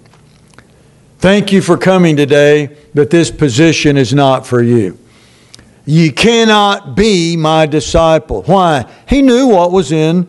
Thank 1.20 1.52
you 1.52 1.62
for 1.62 1.78
coming 1.78 2.16
today, 2.16 2.78
but 2.94 3.10
this 3.10 3.32
position 3.32 3.98
is 3.98 4.14
not 4.14 4.46
for 4.46 4.62
you. 4.62 5.00
You 5.86 6.12
cannot 6.12 6.96
be 6.96 7.36
my 7.36 7.66
disciple. 7.66 8.44
Why? 8.44 8.86
He 9.08 9.22
knew 9.22 9.48
what 9.48 9.72
was 9.72 9.92
in 9.92 10.28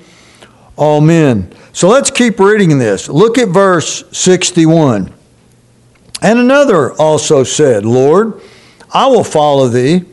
all 0.77 1.01
men. 1.01 1.53
So 1.73 1.89
let's 1.89 2.11
keep 2.11 2.39
reading 2.39 2.79
this. 2.79 3.09
Look 3.09 3.37
at 3.39 3.49
verse 3.49 4.05
61. 4.17 5.13
And 6.23 6.39
another 6.39 6.93
also 6.93 7.45
said, 7.45 7.85
Lord, 7.85 8.41
I 8.93 9.09
will 9.09 9.25
follow 9.25 9.69
thee, 9.69 10.05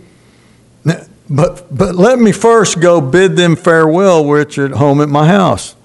but, 1.29 1.75
but 1.75 1.95
let 1.95 2.19
me 2.19 2.31
first 2.31 2.81
go 2.81 2.99
bid 2.99 3.35
them 3.35 3.55
farewell 3.55 4.25
which 4.25 4.57
are 4.57 4.65
at 4.65 4.71
home 4.71 4.99
at 5.01 5.09
my 5.09 5.27
house. 5.27 5.75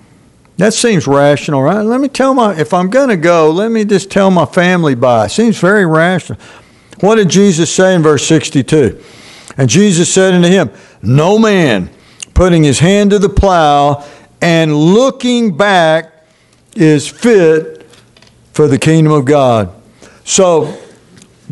That 0.60 0.74
seems 0.74 1.06
rational, 1.06 1.62
right? 1.62 1.80
Let 1.80 2.02
me 2.02 2.08
tell 2.08 2.34
my, 2.34 2.54
if 2.54 2.74
I'm 2.74 2.90
going 2.90 3.08
to 3.08 3.16
go, 3.16 3.50
let 3.50 3.70
me 3.70 3.82
just 3.82 4.10
tell 4.10 4.30
my 4.30 4.44
family 4.44 4.94
bye. 4.94 5.26
Seems 5.26 5.58
very 5.58 5.86
rational. 5.86 6.38
What 7.00 7.14
did 7.14 7.30
Jesus 7.30 7.74
say 7.74 7.94
in 7.94 8.02
verse 8.02 8.26
62? 8.26 9.02
And 9.56 9.70
Jesus 9.70 10.12
said 10.12 10.34
unto 10.34 10.48
him, 10.48 10.70
No 11.00 11.38
man 11.38 11.88
putting 12.34 12.62
his 12.62 12.78
hand 12.78 13.08
to 13.12 13.18
the 13.18 13.30
plow 13.30 14.04
and 14.42 14.76
looking 14.76 15.56
back 15.56 16.26
is 16.76 17.08
fit 17.08 17.90
for 18.52 18.68
the 18.68 18.78
kingdom 18.78 19.14
of 19.14 19.24
God. 19.24 19.72
So, 20.24 20.78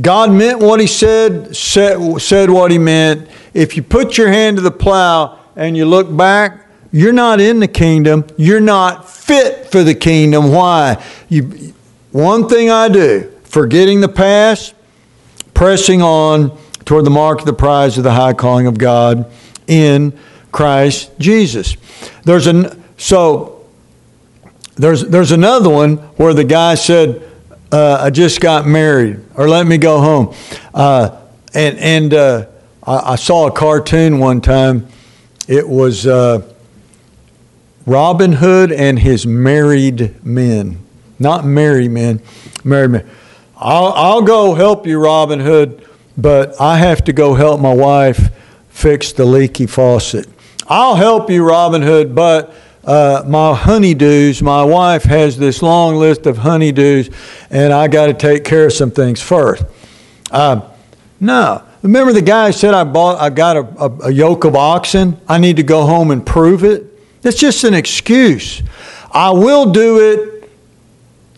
God 0.02 0.30
meant 0.30 0.58
what 0.58 0.80
he 0.80 0.86
said, 0.86 1.56
said, 1.56 2.18
said 2.20 2.50
what 2.50 2.70
he 2.70 2.76
meant. 2.76 3.30
If 3.54 3.74
you 3.74 3.82
put 3.82 4.18
your 4.18 4.28
hand 4.28 4.58
to 4.58 4.62
the 4.62 4.70
plow 4.70 5.38
and 5.56 5.78
you 5.78 5.86
look 5.86 6.14
back, 6.14 6.67
you're 6.90 7.12
not 7.12 7.40
in 7.40 7.61
the 7.61 7.68
kingdom. 7.68 8.24
You're 8.37 8.61
not 8.61 9.09
fit 9.09 9.70
for 9.70 9.83
the 9.83 9.94
kingdom. 9.94 10.53
Why? 10.53 11.03
You, 11.29 11.74
one 12.12 12.48
thing 12.48 12.70
I 12.70 12.88
do, 12.88 13.31
forgetting 13.44 14.01
the 14.01 14.09
past, 14.09 14.74
pressing 15.55 16.03
on 16.03 16.57
toward 16.85 17.05
the 17.05 17.11
mark 17.11 17.40
of 17.40 17.46
the 17.46 17.53
prize 17.53 17.98
of 17.98 18.05
the 18.05 18.12
high 18.12 18.33
calling 18.33 18.66
of 18.66 18.79
God 18.79 19.31
in 19.66 20.18
Christ 20.51 21.11
Jesus. 21.18 21.77
There's 22.24 22.46
an 22.46 22.83
so 22.96 23.66
there's 24.77 25.03
there's 25.03 25.33
another 25.33 25.68
one 25.68 25.96
where 26.16 26.33
the 26.33 26.44
guy 26.44 26.74
said, 26.77 27.22
uh, 27.70 27.98
"I 28.01 28.11
just 28.11 28.40
got 28.40 28.66
married," 28.66 29.20
or 29.35 29.48
"Let 29.48 29.66
me 29.66 29.77
go 29.77 30.01
home," 30.01 30.35
uh, 30.72 31.20
and 31.53 31.79
and 31.79 32.14
uh, 32.14 32.46
I, 32.83 33.12
I, 33.12 33.16
saw 33.16 33.48
a 33.48 33.53
cartoon 33.53 34.18
one 34.18 34.40
time. 34.40 34.88
It 35.46 35.68
was 35.68 36.07
uh, 36.07 36.42
Robin 37.88 38.33
Hood 38.33 38.70
and 38.70 38.98
his 38.98 39.27
married 39.27 40.22
men. 40.22 40.79
Not 41.18 41.46
married 41.46 41.90
men, 41.90 42.20
married 42.62 42.90
men. 42.90 43.11
I'll, 43.57 43.92
I'll 43.94 44.22
go 44.22 44.55
help 44.55 44.87
you, 44.87 45.03
Robin 45.03 45.40
Hood, 45.40 45.88
but 46.14 46.61
I 46.61 46.77
have 46.77 47.03
to 47.05 47.14
go 47.14 47.33
help 47.33 47.62
my 47.62 47.72
wife 47.72 48.31
fix 48.68 49.12
the 49.12 49.24
leaky 49.24 49.66
faucet. 49.66 50.29
I'll 50.68 50.96
help 50.96 51.31
you, 51.31 51.48
Robin 51.48 51.81
Hood, 51.81 52.14
but 52.14 52.55
uh, 52.85 53.24
my 53.27 53.55
honeydews, 53.59 54.42
my 54.42 54.62
wife 54.62 55.05
has 55.05 55.38
this 55.38 55.62
long 55.62 55.96
list 55.96 56.27
of 56.27 56.37
honeydews, 56.37 57.11
and 57.48 57.72
I 57.72 57.88
got 57.88 58.09
to 58.09 58.14
take 58.14 58.44
care 58.44 58.66
of 58.66 58.74
some 58.74 58.90
things 58.90 59.22
first. 59.22 59.64
Uh, 60.31 60.61
no. 61.20 61.62
Remember 61.83 62.12
the 62.12 62.20
guy 62.20 62.51
said 62.51 62.74
I 62.74 62.85
bought, 62.85 63.18
I 63.18 63.31
got 63.31 63.57
a, 63.57 63.61
a, 63.83 63.98
a 64.09 64.12
yoke 64.12 64.44
of 64.44 64.55
oxen. 64.55 65.18
I 65.27 65.38
need 65.38 65.57
to 65.57 65.62
go 65.62 65.87
home 65.87 66.11
and 66.11 66.24
prove 66.24 66.64
it. 66.64 66.97
That's 67.28 67.38
just 67.38 67.64
an 67.64 67.74
excuse. 67.74 68.62
I 69.12 69.32
will 69.32 69.70
do 69.70 70.00
it, 70.00 70.50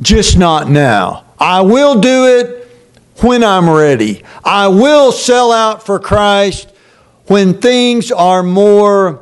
just 0.01 0.39
not 0.39 0.71
now. 0.71 1.25
I 1.37 1.63
will 1.63 1.99
do 1.99 2.29
it 2.29 2.71
when 3.25 3.43
I'm 3.43 3.69
ready. 3.69 4.23
I 4.45 4.69
will 4.69 5.11
sell 5.11 5.51
out 5.51 5.85
for 5.85 5.99
Christ 5.99 6.71
when 7.27 7.55
things 7.61 8.13
are 8.13 8.45
more 8.45 9.21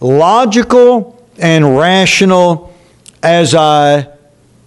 logical 0.00 1.24
and 1.38 1.78
rational 1.78 2.74
as 3.22 3.54
I 3.54 4.08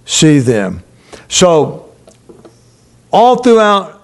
see 0.06 0.40
them. 0.40 0.84
So, 1.28 1.94
all 3.12 3.44
throughout 3.44 3.99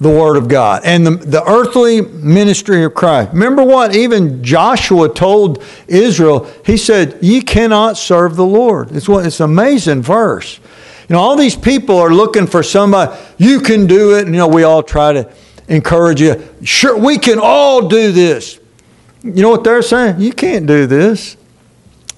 the 0.00 0.08
Word 0.08 0.36
of 0.38 0.48
God 0.48 0.82
and 0.84 1.06
the, 1.06 1.10
the 1.10 1.44
earthly 1.44 2.00
ministry 2.00 2.84
of 2.84 2.94
Christ. 2.94 3.32
Remember 3.32 3.62
what 3.62 3.94
even 3.94 4.42
Joshua 4.42 5.12
told 5.12 5.62
Israel? 5.86 6.50
He 6.64 6.78
said, 6.78 7.18
"You 7.20 7.42
cannot 7.42 7.98
serve 7.98 8.36
the 8.36 8.46
Lord." 8.46 8.92
It's 8.92 9.08
what 9.08 9.26
it's 9.26 9.40
an 9.40 9.50
amazing 9.50 10.02
verse. 10.02 10.58
You 11.08 11.14
know, 11.14 11.20
all 11.20 11.36
these 11.36 11.56
people 11.56 11.98
are 11.98 12.10
looking 12.10 12.46
for 12.46 12.62
somebody. 12.62 13.14
You 13.36 13.60
can 13.60 13.86
do 13.86 14.16
it. 14.16 14.26
And, 14.26 14.34
you 14.34 14.38
know, 14.38 14.48
we 14.48 14.62
all 14.62 14.82
try 14.82 15.12
to 15.12 15.30
encourage 15.68 16.20
you. 16.20 16.40
Sure, 16.62 16.96
we 16.96 17.18
can 17.18 17.38
all 17.42 17.88
do 17.88 18.12
this. 18.12 18.60
You 19.22 19.42
know 19.42 19.50
what 19.50 19.64
they're 19.64 19.82
saying? 19.82 20.20
You 20.20 20.32
can't 20.32 20.66
do 20.66 20.86
this. 20.86 21.36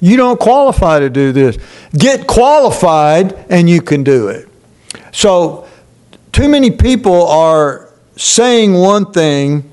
You 0.00 0.16
don't 0.16 0.38
qualify 0.38 1.00
to 1.00 1.08
do 1.08 1.32
this. 1.32 1.58
Get 1.96 2.26
qualified, 2.26 3.32
and 3.48 3.68
you 3.68 3.80
can 3.80 4.04
do 4.04 4.28
it. 4.28 4.48
So 5.10 5.66
too 6.32 6.48
many 6.48 6.70
people 6.70 7.28
are 7.28 7.88
saying 8.16 8.74
one 8.74 9.12
thing, 9.12 9.70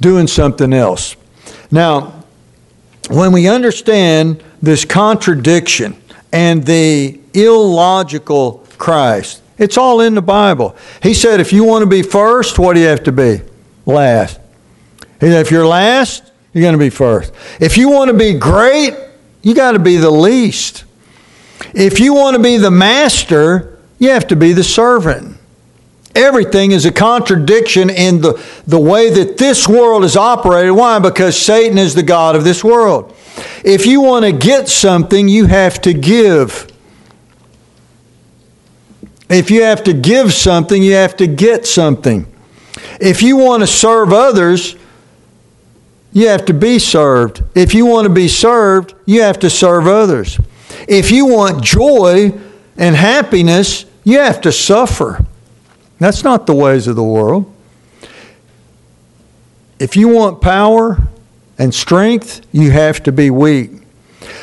doing 0.00 0.26
something 0.26 0.72
else. 0.72 1.16
Now, 1.70 2.24
when 3.08 3.32
we 3.32 3.48
understand 3.48 4.42
this 4.60 4.84
contradiction 4.84 5.96
and 6.32 6.64
the 6.64 7.18
illogical 7.34 8.64
Christ, 8.78 9.42
it's 9.58 9.76
all 9.76 10.00
in 10.00 10.14
the 10.14 10.22
Bible. 10.22 10.76
He 11.02 11.14
said, 11.14 11.40
if 11.40 11.52
you 11.52 11.64
want 11.64 11.82
to 11.82 11.86
be 11.86 12.02
first, 12.02 12.58
what 12.58 12.74
do 12.74 12.80
you 12.80 12.86
have 12.86 13.04
to 13.04 13.12
be? 13.12 13.40
Last. 13.86 14.38
He 15.20 15.26
said, 15.26 15.40
if 15.40 15.50
you're 15.50 15.66
last, 15.66 16.32
you're 16.52 16.62
going 16.62 16.74
to 16.74 16.78
be 16.78 16.90
first. 16.90 17.32
If 17.60 17.76
you 17.76 17.88
want 17.88 18.10
to 18.10 18.16
be 18.16 18.34
great, 18.34 18.94
you 19.42 19.54
got 19.54 19.72
to 19.72 19.78
be 19.78 19.96
the 19.96 20.10
least. 20.10 20.84
If 21.74 22.00
you 22.00 22.14
want 22.14 22.36
to 22.36 22.42
be 22.42 22.56
the 22.56 22.70
master, 22.70 23.71
you 24.02 24.10
have 24.10 24.26
to 24.26 24.34
be 24.34 24.52
the 24.52 24.64
servant. 24.64 25.38
Everything 26.16 26.72
is 26.72 26.84
a 26.84 26.90
contradiction 26.90 27.88
in 27.88 28.20
the, 28.20 28.44
the 28.66 28.78
way 28.78 29.10
that 29.10 29.38
this 29.38 29.68
world 29.68 30.02
is 30.02 30.16
operated. 30.16 30.72
Why? 30.72 30.98
Because 30.98 31.40
Satan 31.40 31.78
is 31.78 31.94
the 31.94 32.02
God 32.02 32.34
of 32.34 32.42
this 32.42 32.64
world. 32.64 33.14
If 33.64 33.86
you 33.86 34.00
want 34.00 34.24
to 34.24 34.32
get 34.32 34.68
something, 34.68 35.28
you 35.28 35.46
have 35.46 35.80
to 35.82 35.94
give. 35.94 36.66
If 39.30 39.52
you 39.52 39.62
have 39.62 39.84
to 39.84 39.92
give 39.92 40.32
something, 40.32 40.82
you 40.82 40.94
have 40.94 41.16
to 41.18 41.28
get 41.28 41.64
something. 41.64 42.26
If 43.00 43.22
you 43.22 43.36
want 43.36 43.62
to 43.62 43.68
serve 43.68 44.12
others, 44.12 44.74
you 46.12 46.26
have 46.26 46.44
to 46.46 46.54
be 46.54 46.80
served. 46.80 47.44
If 47.54 47.72
you 47.72 47.86
want 47.86 48.06
to 48.08 48.12
be 48.12 48.26
served, 48.26 48.94
you 49.06 49.22
have 49.22 49.38
to 49.38 49.48
serve 49.48 49.86
others. 49.86 50.40
If 50.88 51.12
you 51.12 51.26
want 51.26 51.62
joy 51.62 52.32
and 52.76 52.96
happiness, 52.96 53.86
you 54.04 54.18
have 54.18 54.40
to 54.42 54.52
suffer. 54.52 55.24
That's 55.98 56.24
not 56.24 56.46
the 56.46 56.54
ways 56.54 56.86
of 56.86 56.96
the 56.96 57.02
world. 57.02 57.52
If 59.78 59.96
you 59.96 60.08
want 60.08 60.40
power 60.40 60.98
and 61.58 61.74
strength, 61.74 62.46
you 62.52 62.70
have 62.70 63.02
to 63.04 63.12
be 63.12 63.30
weak. 63.30 63.70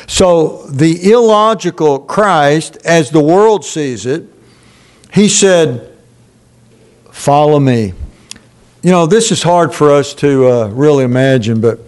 So, 0.06 0.66
the 0.66 1.10
illogical 1.10 2.00
Christ, 2.00 2.76
as 2.84 3.10
the 3.10 3.22
world 3.22 3.64
sees 3.64 4.06
it, 4.06 4.24
he 5.12 5.28
said, 5.28 5.86
Follow 7.10 7.58
me. 7.58 7.92
You 8.82 8.90
know, 8.90 9.06
this 9.06 9.30
is 9.30 9.42
hard 9.42 9.74
for 9.74 9.90
us 9.90 10.14
to 10.14 10.46
uh, 10.46 10.68
really 10.68 11.04
imagine, 11.04 11.60
but 11.60 11.80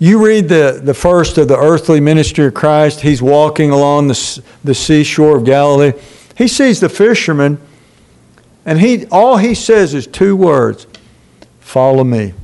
you 0.00 0.24
read 0.24 0.48
the, 0.48 0.80
the 0.82 0.94
first 0.94 1.38
of 1.38 1.46
the 1.46 1.56
earthly 1.56 2.00
ministry 2.00 2.46
of 2.46 2.54
Christ. 2.54 3.00
He's 3.00 3.22
walking 3.22 3.70
along 3.70 4.08
the, 4.08 4.42
the 4.64 4.74
seashore 4.74 5.36
of 5.36 5.44
Galilee. 5.44 5.92
He 6.36 6.48
sees 6.48 6.80
the 6.80 6.88
fishermen, 6.88 7.58
and 8.64 8.80
he, 8.80 9.06
all 9.06 9.36
he 9.36 9.54
says 9.54 9.94
is 9.94 10.06
two 10.06 10.36
words 10.36 10.86
follow 11.60 12.04
me. 12.04 12.34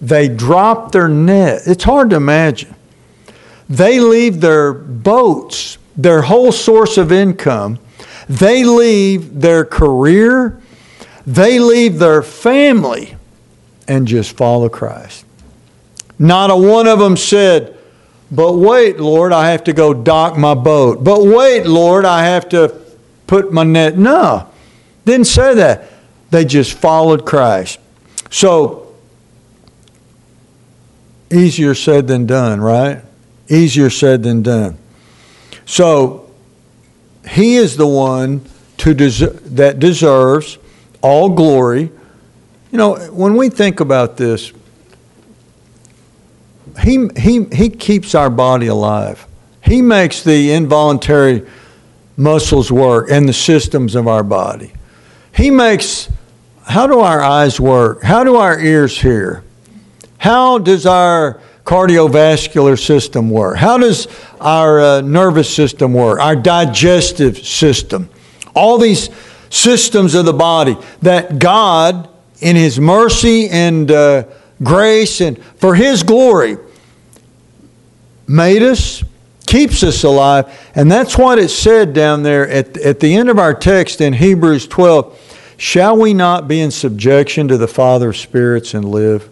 They 0.00 0.28
drop 0.28 0.92
their 0.92 1.08
net. 1.08 1.62
It's 1.66 1.84
hard 1.84 2.10
to 2.10 2.16
imagine. 2.16 2.74
They 3.68 4.00
leave 4.00 4.40
their 4.40 4.72
boats, 4.72 5.78
their 5.96 6.22
whole 6.22 6.52
source 6.52 6.96
of 6.96 7.12
income. 7.12 7.78
They 8.28 8.64
leave 8.64 9.40
their 9.40 9.64
career. 9.64 10.60
They 11.26 11.58
leave 11.58 11.98
their 11.98 12.22
family 12.22 13.16
and 13.86 14.06
just 14.06 14.36
follow 14.36 14.68
Christ. 14.68 15.24
Not 16.18 16.50
a 16.50 16.56
one 16.56 16.86
of 16.86 16.98
them 16.98 17.16
said, 17.16 17.76
But 18.30 18.54
wait, 18.54 18.98
Lord, 18.98 19.32
I 19.32 19.50
have 19.50 19.64
to 19.64 19.72
go 19.72 19.92
dock 19.92 20.36
my 20.36 20.54
boat. 20.54 21.04
But 21.04 21.24
wait, 21.24 21.66
Lord, 21.66 22.04
I 22.04 22.24
have 22.24 22.48
to 22.50 22.68
put 23.28 23.52
my 23.52 23.62
net. 23.62 23.96
No, 23.96 24.48
didn't 25.04 25.28
say 25.28 25.54
that. 25.54 25.88
They 26.30 26.44
just 26.44 26.72
followed 26.72 27.24
Christ. 27.24 27.78
So, 28.30 28.94
easier 31.30 31.74
said 31.74 32.08
than 32.08 32.26
done, 32.26 32.60
right? 32.60 33.02
Easier 33.48 33.88
said 33.88 34.24
than 34.24 34.42
done. 34.42 34.76
So, 35.64 36.28
he 37.30 37.56
is 37.56 37.76
the 37.76 37.86
one 37.86 38.44
to 38.78 38.94
des- 38.94 39.30
that 39.54 39.78
deserves 39.78 40.58
all 41.00 41.30
glory. 41.30 41.90
You 42.72 42.78
know, 42.78 42.96
when 43.12 43.36
we 43.36 43.48
think 43.48 43.80
about 43.80 44.16
this, 44.16 44.52
he, 46.82 47.08
he, 47.16 47.44
he 47.44 47.70
keeps 47.70 48.14
our 48.14 48.30
body 48.30 48.66
alive. 48.66 49.26
He 49.62 49.82
makes 49.82 50.22
the 50.22 50.52
involuntary 50.52 51.46
muscles 52.18 52.70
work 52.70 53.10
and 53.10 53.26
the 53.26 53.32
systems 53.32 53.94
of 53.94 54.06
our 54.06 54.24
body. 54.24 54.72
He 55.34 55.50
makes, 55.50 56.10
how 56.64 56.86
do 56.86 56.98
our 57.00 57.22
eyes 57.22 57.58
work? 57.58 58.02
How 58.02 58.24
do 58.24 58.36
our 58.36 58.60
ears 58.60 59.00
hear? 59.00 59.44
How 60.18 60.58
does 60.58 60.84
our 60.84 61.40
cardiovascular 61.64 62.78
system 62.78 63.30
work? 63.30 63.56
How 63.56 63.78
does 63.78 64.08
our 64.40 64.80
uh, 64.80 65.00
nervous 65.00 65.54
system 65.54 65.94
work? 65.94 66.18
Our 66.18 66.34
digestive 66.34 67.38
system? 67.38 68.10
All 68.54 68.78
these 68.78 69.10
systems 69.48 70.14
of 70.14 70.26
the 70.26 70.32
body 70.32 70.76
that 71.02 71.38
God, 71.38 72.08
in 72.40 72.56
His 72.56 72.80
mercy 72.80 73.48
and 73.48 73.90
uh, 73.90 74.24
grace 74.62 75.20
and 75.20 75.42
for 75.56 75.74
His 75.76 76.02
glory, 76.02 76.56
made 78.26 78.62
us, 78.62 79.04
keeps 79.48 79.82
us 79.82 80.04
alive. 80.04 80.70
And 80.74 80.92
that's 80.92 81.16
what 81.16 81.38
it 81.38 81.48
said 81.48 81.94
down 81.94 82.22
there 82.22 82.46
at, 82.48 82.76
at 82.76 83.00
the 83.00 83.16
end 83.16 83.30
of 83.30 83.38
our 83.38 83.54
text 83.54 84.00
in 84.02 84.12
Hebrews 84.12 84.68
12. 84.68 85.54
Shall 85.56 85.96
we 85.96 86.12
not 86.14 86.46
be 86.46 86.60
in 86.60 86.70
subjection 86.70 87.48
to 87.48 87.56
the 87.56 87.66
Father 87.66 88.10
of 88.10 88.16
spirits 88.16 88.74
and 88.74 88.84
live? 88.84 89.28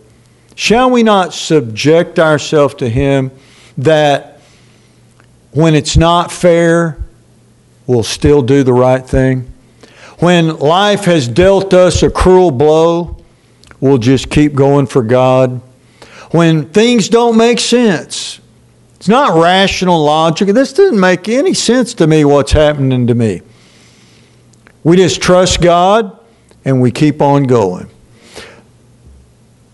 Shall 0.54 0.90
we 0.90 1.02
not 1.02 1.34
subject 1.34 2.18
ourselves 2.18 2.74
to 2.76 2.88
Him 2.88 3.30
that 3.76 4.40
when 5.52 5.74
it's 5.74 5.98
not 5.98 6.32
fair, 6.32 6.98
we'll 7.86 8.02
still 8.02 8.40
do 8.40 8.62
the 8.62 8.72
right 8.72 9.06
thing? 9.06 9.52
When 10.18 10.56
life 10.58 11.04
has 11.04 11.28
dealt 11.28 11.74
us 11.74 12.02
a 12.02 12.10
cruel 12.10 12.50
blow, 12.50 13.22
we'll 13.80 13.98
just 13.98 14.30
keep 14.30 14.54
going 14.54 14.86
for 14.86 15.02
God. 15.02 15.60
When 16.30 16.70
things 16.70 17.10
don't 17.10 17.36
make 17.36 17.60
sense, 17.60 18.40
it's 19.06 19.08
not 19.08 19.40
rational 19.40 20.02
logic. 20.02 20.48
This 20.48 20.72
doesn't 20.72 20.98
make 20.98 21.28
any 21.28 21.54
sense 21.54 21.94
to 21.94 22.08
me 22.08 22.24
what's 22.24 22.50
happening 22.50 23.06
to 23.06 23.14
me. 23.14 23.40
We 24.82 24.96
just 24.96 25.22
trust 25.22 25.60
God 25.60 26.18
and 26.64 26.82
we 26.82 26.90
keep 26.90 27.22
on 27.22 27.44
going. 27.44 27.88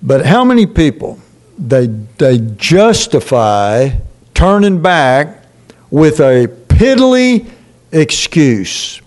But 0.02 0.26
how 0.26 0.44
many 0.44 0.66
people 0.66 1.18
they 1.58 1.86
they 1.86 2.40
justify 2.56 3.92
turning 4.34 4.82
back 4.82 5.44
with 5.90 6.20
a 6.20 6.46
piddly 6.68 7.50
excuse. 7.90 9.00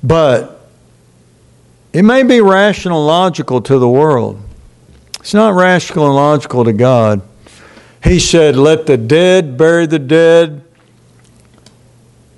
But 0.00 0.70
it 1.92 2.02
may 2.04 2.22
be 2.22 2.40
rational 2.40 3.04
logical 3.04 3.62
to 3.62 3.80
the 3.80 3.88
world. 3.88 4.40
It's 5.18 5.34
not 5.34 5.54
rational 5.54 6.06
and 6.06 6.14
logical 6.14 6.62
to 6.62 6.72
God. 6.72 7.20
He 8.02 8.20
said, 8.20 8.56
Let 8.56 8.86
the 8.86 8.96
dead 8.96 9.56
bury 9.56 9.86
the 9.86 9.98
dead, 9.98 10.64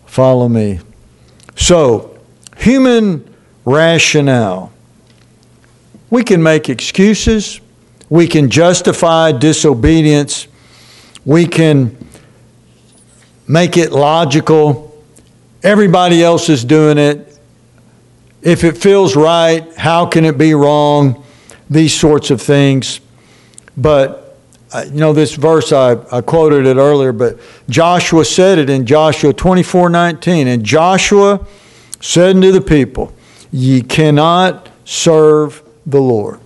follow 0.07 0.49
me. 0.49 0.81
So, 1.57 2.19
human 2.57 3.33
rationale. 3.65 4.73
We 6.11 6.25
can 6.25 6.43
make 6.43 6.69
excuses, 6.69 7.61
we 8.09 8.27
can 8.27 8.51
justify 8.51 9.33
disobedience, 9.33 10.49
we 11.25 11.47
can 11.47 11.97
make 13.47 13.77
it 13.77 13.93
logical. 13.93 14.89
Everybody 15.63 16.23
else 16.23 16.49
is 16.49 16.65
doing 16.65 16.99
it. 16.99 17.39
If 18.43 18.65
it 18.65 18.79
feels 18.79 19.15
right, 19.15 19.73
how 19.77 20.07
can 20.07 20.25
it 20.25 20.39
be 20.39 20.55
wrong? 20.55 21.25
These 21.69 21.99
sorts 21.99 22.31
of 22.31 22.41
things. 22.41 23.01
But 23.77 24.20
you 24.85 25.01
know, 25.01 25.13
this 25.13 25.35
verse, 25.35 25.73
I, 25.73 25.97
I 26.13 26.21
quoted 26.21 26.67
it 26.67 26.77
earlier, 26.77 27.13
but 27.13 27.39
Joshua 27.69 28.25
said 28.25 28.59
it 28.59 28.71
in 28.71 28.87
Joshua 28.87 29.33
24 29.33 29.91
19. 29.91 30.47
And 30.49 30.65
Joshua 30.65 31.45
said 32.01 32.37
unto 32.37 32.53
the 32.53 32.61
people, 32.61 33.13
Ye 33.51 33.83
cannot 33.83 34.69
serve 34.85 35.63
the 35.87 36.01
Lord. 36.01 36.41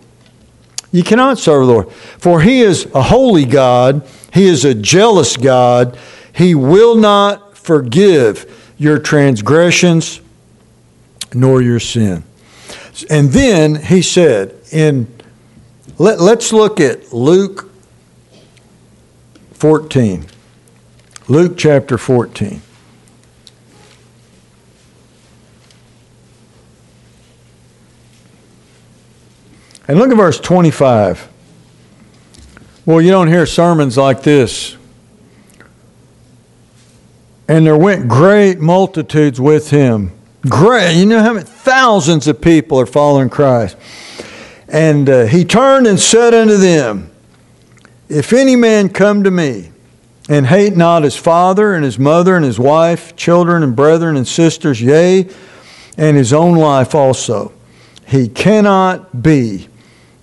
Ye 0.90 1.02
cannot 1.02 1.38
serve 1.38 1.66
the 1.66 1.72
Lord. 1.72 1.92
For 1.92 2.40
he 2.40 2.60
is 2.60 2.86
a 2.94 3.02
holy 3.02 3.44
God, 3.44 4.06
he 4.32 4.46
is 4.46 4.64
a 4.64 4.74
jealous 4.74 5.36
God. 5.36 5.98
He 6.32 6.54
will 6.54 6.96
not 6.96 7.56
forgive 7.56 8.72
your 8.78 8.98
transgressions 8.98 10.20
nor 11.32 11.62
your 11.62 11.78
sin. 11.78 12.24
And 13.08 13.30
then 13.30 13.76
he 13.76 14.02
said, 14.02 14.54
in 14.72 15.06
let, 15.98 16.20
let's 16.20 16.52
look 16.52 16.80
at 16.80 17.12
Luke 17.12 17.70
14. 19.54 20.26
Luke 21.28 21.56
chapter 21.56 21.96
14. 21.96 22.60
And 29.86 29.98
look 29.98 30.10
at 30.10 30.16
verse 30.16 30.40
25. 30.40 31.28
Well, 32.86 33.00
you 33.00 33.10
don't 33.10 33.28
hear 33.28 33.46
sermons 33.46 33.96
like 33.96 34.22
this. 34.22 34.76
And 37.48 37.66
there 37.66 37.76
went 37.76 38.08
great 38.08 38.58
multitudes 38.58 39.40
with 39.40 39.70
him. 39.70 40.12
Great. 40.48 40.96
You 40.96 41.06
know 41.06 41.22
how 41.22 41.34
many 41.34 41.44
thousands 41.44 42.26
of 42.26 42.40
people 42.40 42.78
are 42.80 42.86
following 42.86 43.30
Christ. 43.30 43.76
And 44.68 45.08
uh, 45.08 45.26
he 45.26 45.44
turned 45.44 45.86
and 45.86 46.00
said 46.00 46.34
unto 46.34 46.56
them, 46.56 47.10
If 48.14 48.32
any 48.32 48.54
man 48.54 48.90
come 48.90 49.24
to 49.24 49.30
me 49.32 49.72
and 50.28 50.46
hate 50.46 50.76
not 50.76 51.02
his 51.02 51.16
father 51.16 51.74
and 51.74 51.84
his 51.84 51.98
mother 51.98 52.36
and 52.36 52.44
his 52.44 52.60
wife, 52.60 53.16
children 53.16 53.64
and 53.64 53.74
brethren 53.74 54.16
and 54.16 54.26
sisters, 54.26 54.80
yea, 54.80 55.28
and 55.98 56.16
his 56.16 56.32
own 56.32 56.54
life 56.54 56.94
also, 56.94 57.52
he 58.06 58.28
cannot 58.28 59.20
be 59.20 59.66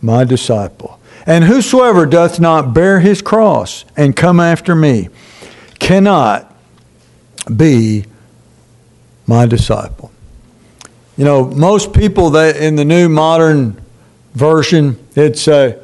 my 0.01 0.23
disciple. 0.23 1.01
And 1.25 1.43
whosoever 1.43 2.06
doth 2.06 2.39
not 2.39 2.73
bear 2.73 3.01
his 3.01 3.21
cross 3.21 3.84
and 3.97 4.15
come 4.15 4.39
after 4.39 4.73
me 4.73 5.10
cannot 5.77 6.56
be 7.54 8.06
my 9.27 9.45
disciple. 9.45 10.13
You 11.17 11.25
know, 11.25 11.43
most 11.43 11.91
people 11.91 12.30
that 12.30 12.56
in 12.56 12.77
the 12.77 12.86
new 12.86 13.10
modern 13.10 13.82
version, 14.34 14.97
it'd 15.13 15.38
say, 15.38 15.73
uh, 15.73 15.80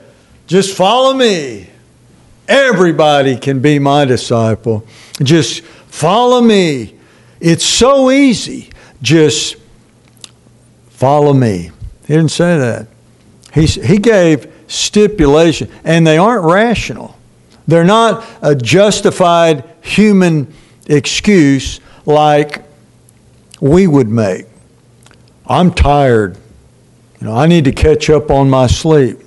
just 0.48 0.74
follow 0.74 1.14
me. 1.14 1.68
Everybody 2.48 3.38
can 3.38 3.60
be 3.60 3.80
my 3.80 4.06
disciple. 4.06 4.86
Just 5.22 5.62
follow 5.64 6.42
me. 6.42 6.96
It's 7.40 7.66
so 7.66 8.10
easy. 8.10 8.70
Just 9.02 9.58
follow 10.90 11.34
me. 11.34 11.72
He 12.08 12.14
didn't 12.14 12.32
say 12.32 12.58
that. 12.58 12.88
He, 13.54 13.66
he 13.66 13.98
gave 13.98 14.52
stipulation, 14.68 15.70
and 15.84 16.06
they 16.06 16.18
aren't 16.18 16.46
rational. 16.46 17.18
They're 17.68 17.84
not 17.84 18.26
a 18.42 18.56
justified 18.56 19.64
human 19.82 20.54
excuse 20.88 21.82
like 22.06 22.64
we 23.60 23.88
would 23.88 24.08
make. 24.08 24.46
I'm 25.46 25.74
tired. 25.74 26.38
You 27.20 27.28
know, 27.28 27.36
I 27.36 27.48
need 27.48 27.66
to 27.66 27.72
catch 27.72 28.10
up 28.10 28.32
on 28.32 28.50
my 28.50 28.68
sleep. 28.68 29.20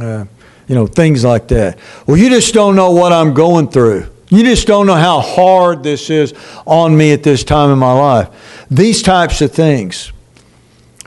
Uh, 0.00 0.26
you 0.72 0.78
know, 0.78 0.86
things 0.86 1.22
like 1.22 1.48
that. 1.48 1.78
Well, 2.06 2.16
you 2.16 2.30
just 2.30 2.54
don't 2.54 2.74
know 2.74 2.92
what 2.92 3.12
I'm 3.12 3.34
going 3.34 3.68
through. 3.68 4.06
You 4.30 4.42
just 4.42 4.66
don't 4.66 4.86
know 4.86 4.94
how 4.94 5.20
hard 5.20 5.82
this 5.82 6.08
is 6.08 6.32
on 6.64 6.96
me 6.96 7.12
at 7.12 7.22
this 7.22 7.44
time 7.44 7.70
in 7.70 7.78
my 7.78 7.92
life. 7.92 8.66
These 8.70 9.02
types 9.02 9.42
of 9.42 9.52
things. 9.52 10.12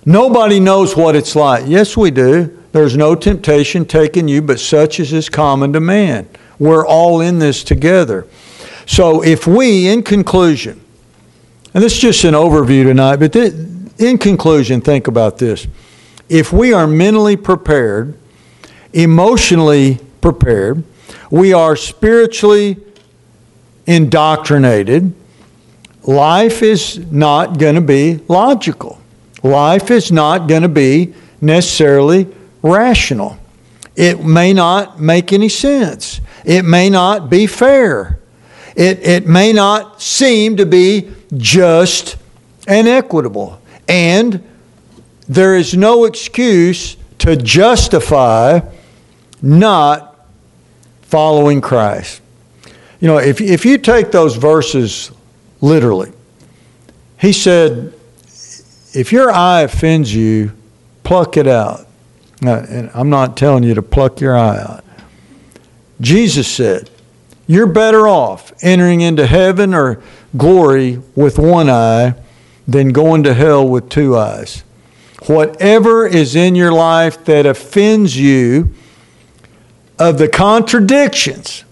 Nobody 0.06 0.60
knows 0.60 0.96
what 0.96 1.16
it's 1.16 1.36
like. 1.36 1.64
Yes, 1.66 1.98
we 1.98 2.12
do. 2.12 2.62
There's 2.74 2.96
no 2.96 3.16
temptation 3.16 3.86
taken 3.86 4.28
you, 4.28 4.44
but 4.44 4.60
such 4.60 5.00
as 5.00 5.12
is 5.12 5.30
common 5.30 5.74
to 5.74 5.80
man. 5.80 6.30
We're 6.60 6.86
all 6.86 7.22
in 7.22 7.40
this 7.40 7.64
together. 7.64 8.28
So, 8.86 9.24
if 9.24 9.48
we, 9.48 9.88
in 9.88 10.04
conclusion, 10.04 10.80
and 11.74 11.84
this 11.84 11.94
is 11.94 12.00
just 12.00 12.24
an 12.24 12.36
overview 12.36 12.84
tonight, 12.84 13.16
but 13.16 13.34
th- 13.34 13.52
in 13.98 14.20
conclusion, 14.20 14.80
think 14.80 15.08
about 15.08 15.40
this. 15.40 15.66
If 16.30 16.54
we 16.54 16.72
are 16.72 16.86
mentally 16.86 17.36
prepared, 17.36 18.20
emotionally 18.96 20.00
prepared, 20.22 20.84
we 21.30 21.54
are 21.54 21.76
spiritually 21.76 22.78
indoctrinated, 23.86 25.14
life 26.04 26.64
is 26.64 26.98
not 27.12 27.60
going 27.60 27.76
to 27.76 27.82
be 27.82 28.20
logical. 28.28 29.00
Life 29.44 29.92
is 29.92 30.12
not 30.12 30.48
going 30.48 30.64
to 30.64 30.70
be 30.70 31.14
necessarily 31.42 32.28
rational. 32.64 33.38
It 33.96 34.24
may 34.24 34.54
not 34.54 35.00
make 35.00 35.32
any 35.32 35.50
sense. 35.50 36.20
It 36.44 36.64
may 36.64 36.90
not 36.90 37.30
be 37.30 37.48
fair. 37.48 38.20
It, 38.76 39.06
it 39.06 39.28
may 39.28 39.54
not 39.54 40.02
seem 40.02 40.58
to 40.58 40.66
be 40.66 41.12
just 41.38 42.18
and 42.68 42.88
equitable. 42.88 43.62
And 43.88 44.44
there 45.28 45.56
is 45.56 45.76
no 45.76 46.06
excuse 46.06 46.98
to 47.20 47.36
justify 47.36 48.62
not 49.46 50.28
following 51.04 51.62
Christ. 51.62 52.22
You 53.00 53.08
know, 53.08 53.18
if, 53.20 53.40
if 53.40 53.64
you 53.64 53.78
take 53.78 54.12
those 54.12 54.36
verses 54.36 55.12
literally, 55.62 56.12
he 57.20 57.32
said, 57.32 57.94
if 58.94 59.12
your 59.12 59.32
eye 59.32 59.62
offends 59.62 60.14
you, 60.14 60.52
pluck 61.04 61.38
it 61.38 61.48
out. 61.48 61.86
Now, 62.42 62.56
and 62.56 62.90
I'm 62.94 63.10
not 63.10 63.38
telling 63.38 63.64
you 63.64 63.76
to 63.76 63.82
pluck 63.82 64.20
your 64.20 64.36
eye 64.36 64.60
out. 64.60 64.84
Jesus 66.02 66.48
said, 66.48 66.90
you're 67.48 67.68
better 67.68 68.08
off 68.08 68.52
entering 68.64 69.02
into 69.02 69.28
heaven 69.28 69.74
or 69.74 70.02
glory 70.36 71.02
with 71.16 71.38
one 71.38 71.70
eye 71.70 72.16
than 72.68 72.90
going 72.90 73.22
to 73.24 73.34
hell 73.36 73.68
with 73.68 73.90
two 73.90 74.18
eyes. 74.18 74.64
Whatever 75.28 76.08
is 76.08 76.36
in 76.36 76.56
your 76.56 76.72
life 76.72 77.24
that 77.26 77.46
offends 77.46 78.18
you, 78.18 78.74
of 79.98 80.18
the 80.18 80.28
contradictions 80.28 81.64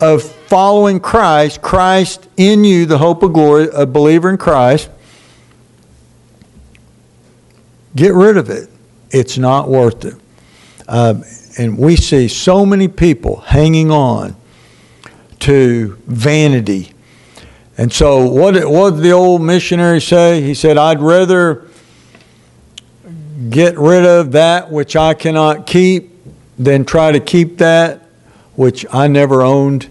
of 0.00 0.22
following 0.22 1.00
Christ, 1.00 1.62
Christ 1.62 2.28
in 2.36 2.64
you, 2.64 2.86
the 2.86 2.98
hope 2.98 3.22
of 3.22 3.32
glory, 3.32 3.68
a 3.72 3.86
believer 3.86 4.30
in 4.30 4.38
Christ, 4.38 4.90
get 7.94 8.14
rid 8.14 8.36
of 8.36 8.50
it. 8.50 8.68
It's 9.10 9.38
not 9.38 9.68
worth 9.68 10.04
it. 10.04 10.14
Um, 10.88 11.24
and 11.58 11.76
we 11.78 11.96
see 11.96 12.28
so 12.28 12.64
many 12.64 12.88
people 12.88 13.40
hanging 13.40 13.90
on 13.90 14.36
to 15.40 15.96
vanity. 16.06 16.92
And 17.76 17.92
so, 17.92 18.26
what, 18.26 18.54
what 18.68 18.94
did 18.94 19.02
the 19.02 19.12
old 19.12 19.42
missionary 19.42 20.00
say? 20.00 20.42
He 20.42 20.54
said, 20.54 20.76
I'd 20.76 21.00
rather 21.00 21.66
get 23.48 23.78
rid 23.78 24.04
of 24.04 24.32
that 24.32 24.70
which 24.70 24.96
I 24.96 25.14
cannot 25.14 25.66
keep 25.66 26.19
than 26.60 26.84
try 26.84 27.10
to 27.10 27.20
keep 27.20 27.56
that 27.56 28.02
which 28.54 28.84
I 28.92 29.08
never 29.08 29.40
owned 29.40 29.88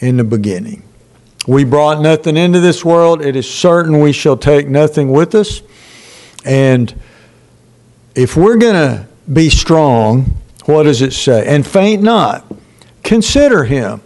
in 0.00 0.16
the 0.16 0.24
beginning. 0.24 0.82
We 1.46 1.62
brought 1.62 2.00
nothing 2.00 2.36
into 2.36 2.58
this 2.58 2.84
world. 2.84 3.24
It 3.24 3.36
is 3.36 3.48
certain 3.48 4.00
we 4.00 4.12
shall 4.12 4.36
take 4.36 4.66
nothing 4.66 5.12
with 5.12 5.36
us. 5.36 5.62
And 6.44 6.92
if 8.16 8.36
we're 8.36 8.56
going 8.56 8.74
to 8.74 9.06
be 9.32 9.48
strong, 9.50 10.36
what 10.64 10.82
does 10.82 11.00
it 11.00 11.12
say? 11.12 11.46
And 11.46 11.64
faint 11.64 12.02
not. 12.02 12.44
Consider 13.04 13.62
him 13.62 14.00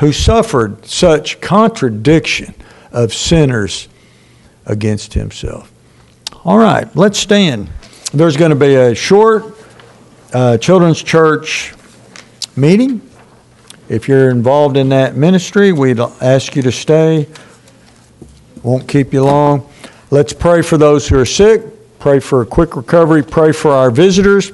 who 0.00 0.12
suffered 0.12 0.84
such 0.86 1.40
contradiction 1.40 2.52
of 2.90 3.14
sinners 3.14 3.88
against 4.66 5.14
himself. 5.14 5.70
All 6.44 6.58
right, 6.58 6.94
let's 6.96 7.18
stand. 7.18 7.68
There's 8.12 8.36
going 8.36 8.50
to 8.50 8.56
be 8.56 8.74
a 8.74 8.94
short 8.94 9.57
uh, 10.32 10.58
children's 10.58 11.02
church 11.02 11.74
meeting. 12.56 13.00
If 13.88 14.08
you're 14.08 14.30
involved 14.30 14.76
in 14.76 14.90
that 14.90 15.16
ministry, 15.16 15.72
we'd 15.72 15.98
ask 15.98 16.54
you 16.54 16.62
to 16.62 16.72
stay. 16.72 17.26
Won't 18.62 18.86
keep 18.88 19.12
you 19.12 19.24
long. 19.24 19.68
Let's 20.10 20.32
pray 20.32 20.62
for 20.62 20.76
those 20.76 21.08
who 21.08 21.18
are 21.18 21.24
sick, 21.24 21.62
pray 21.98 22.20
for 22.20 22.42
a 22.42 22.46
quick 22.46 22.76
recovery, 22.76 23.22
pray 23.22 23.52
for 23.52 23.70
our 23.70 23.90
visitors. 23.90 24.52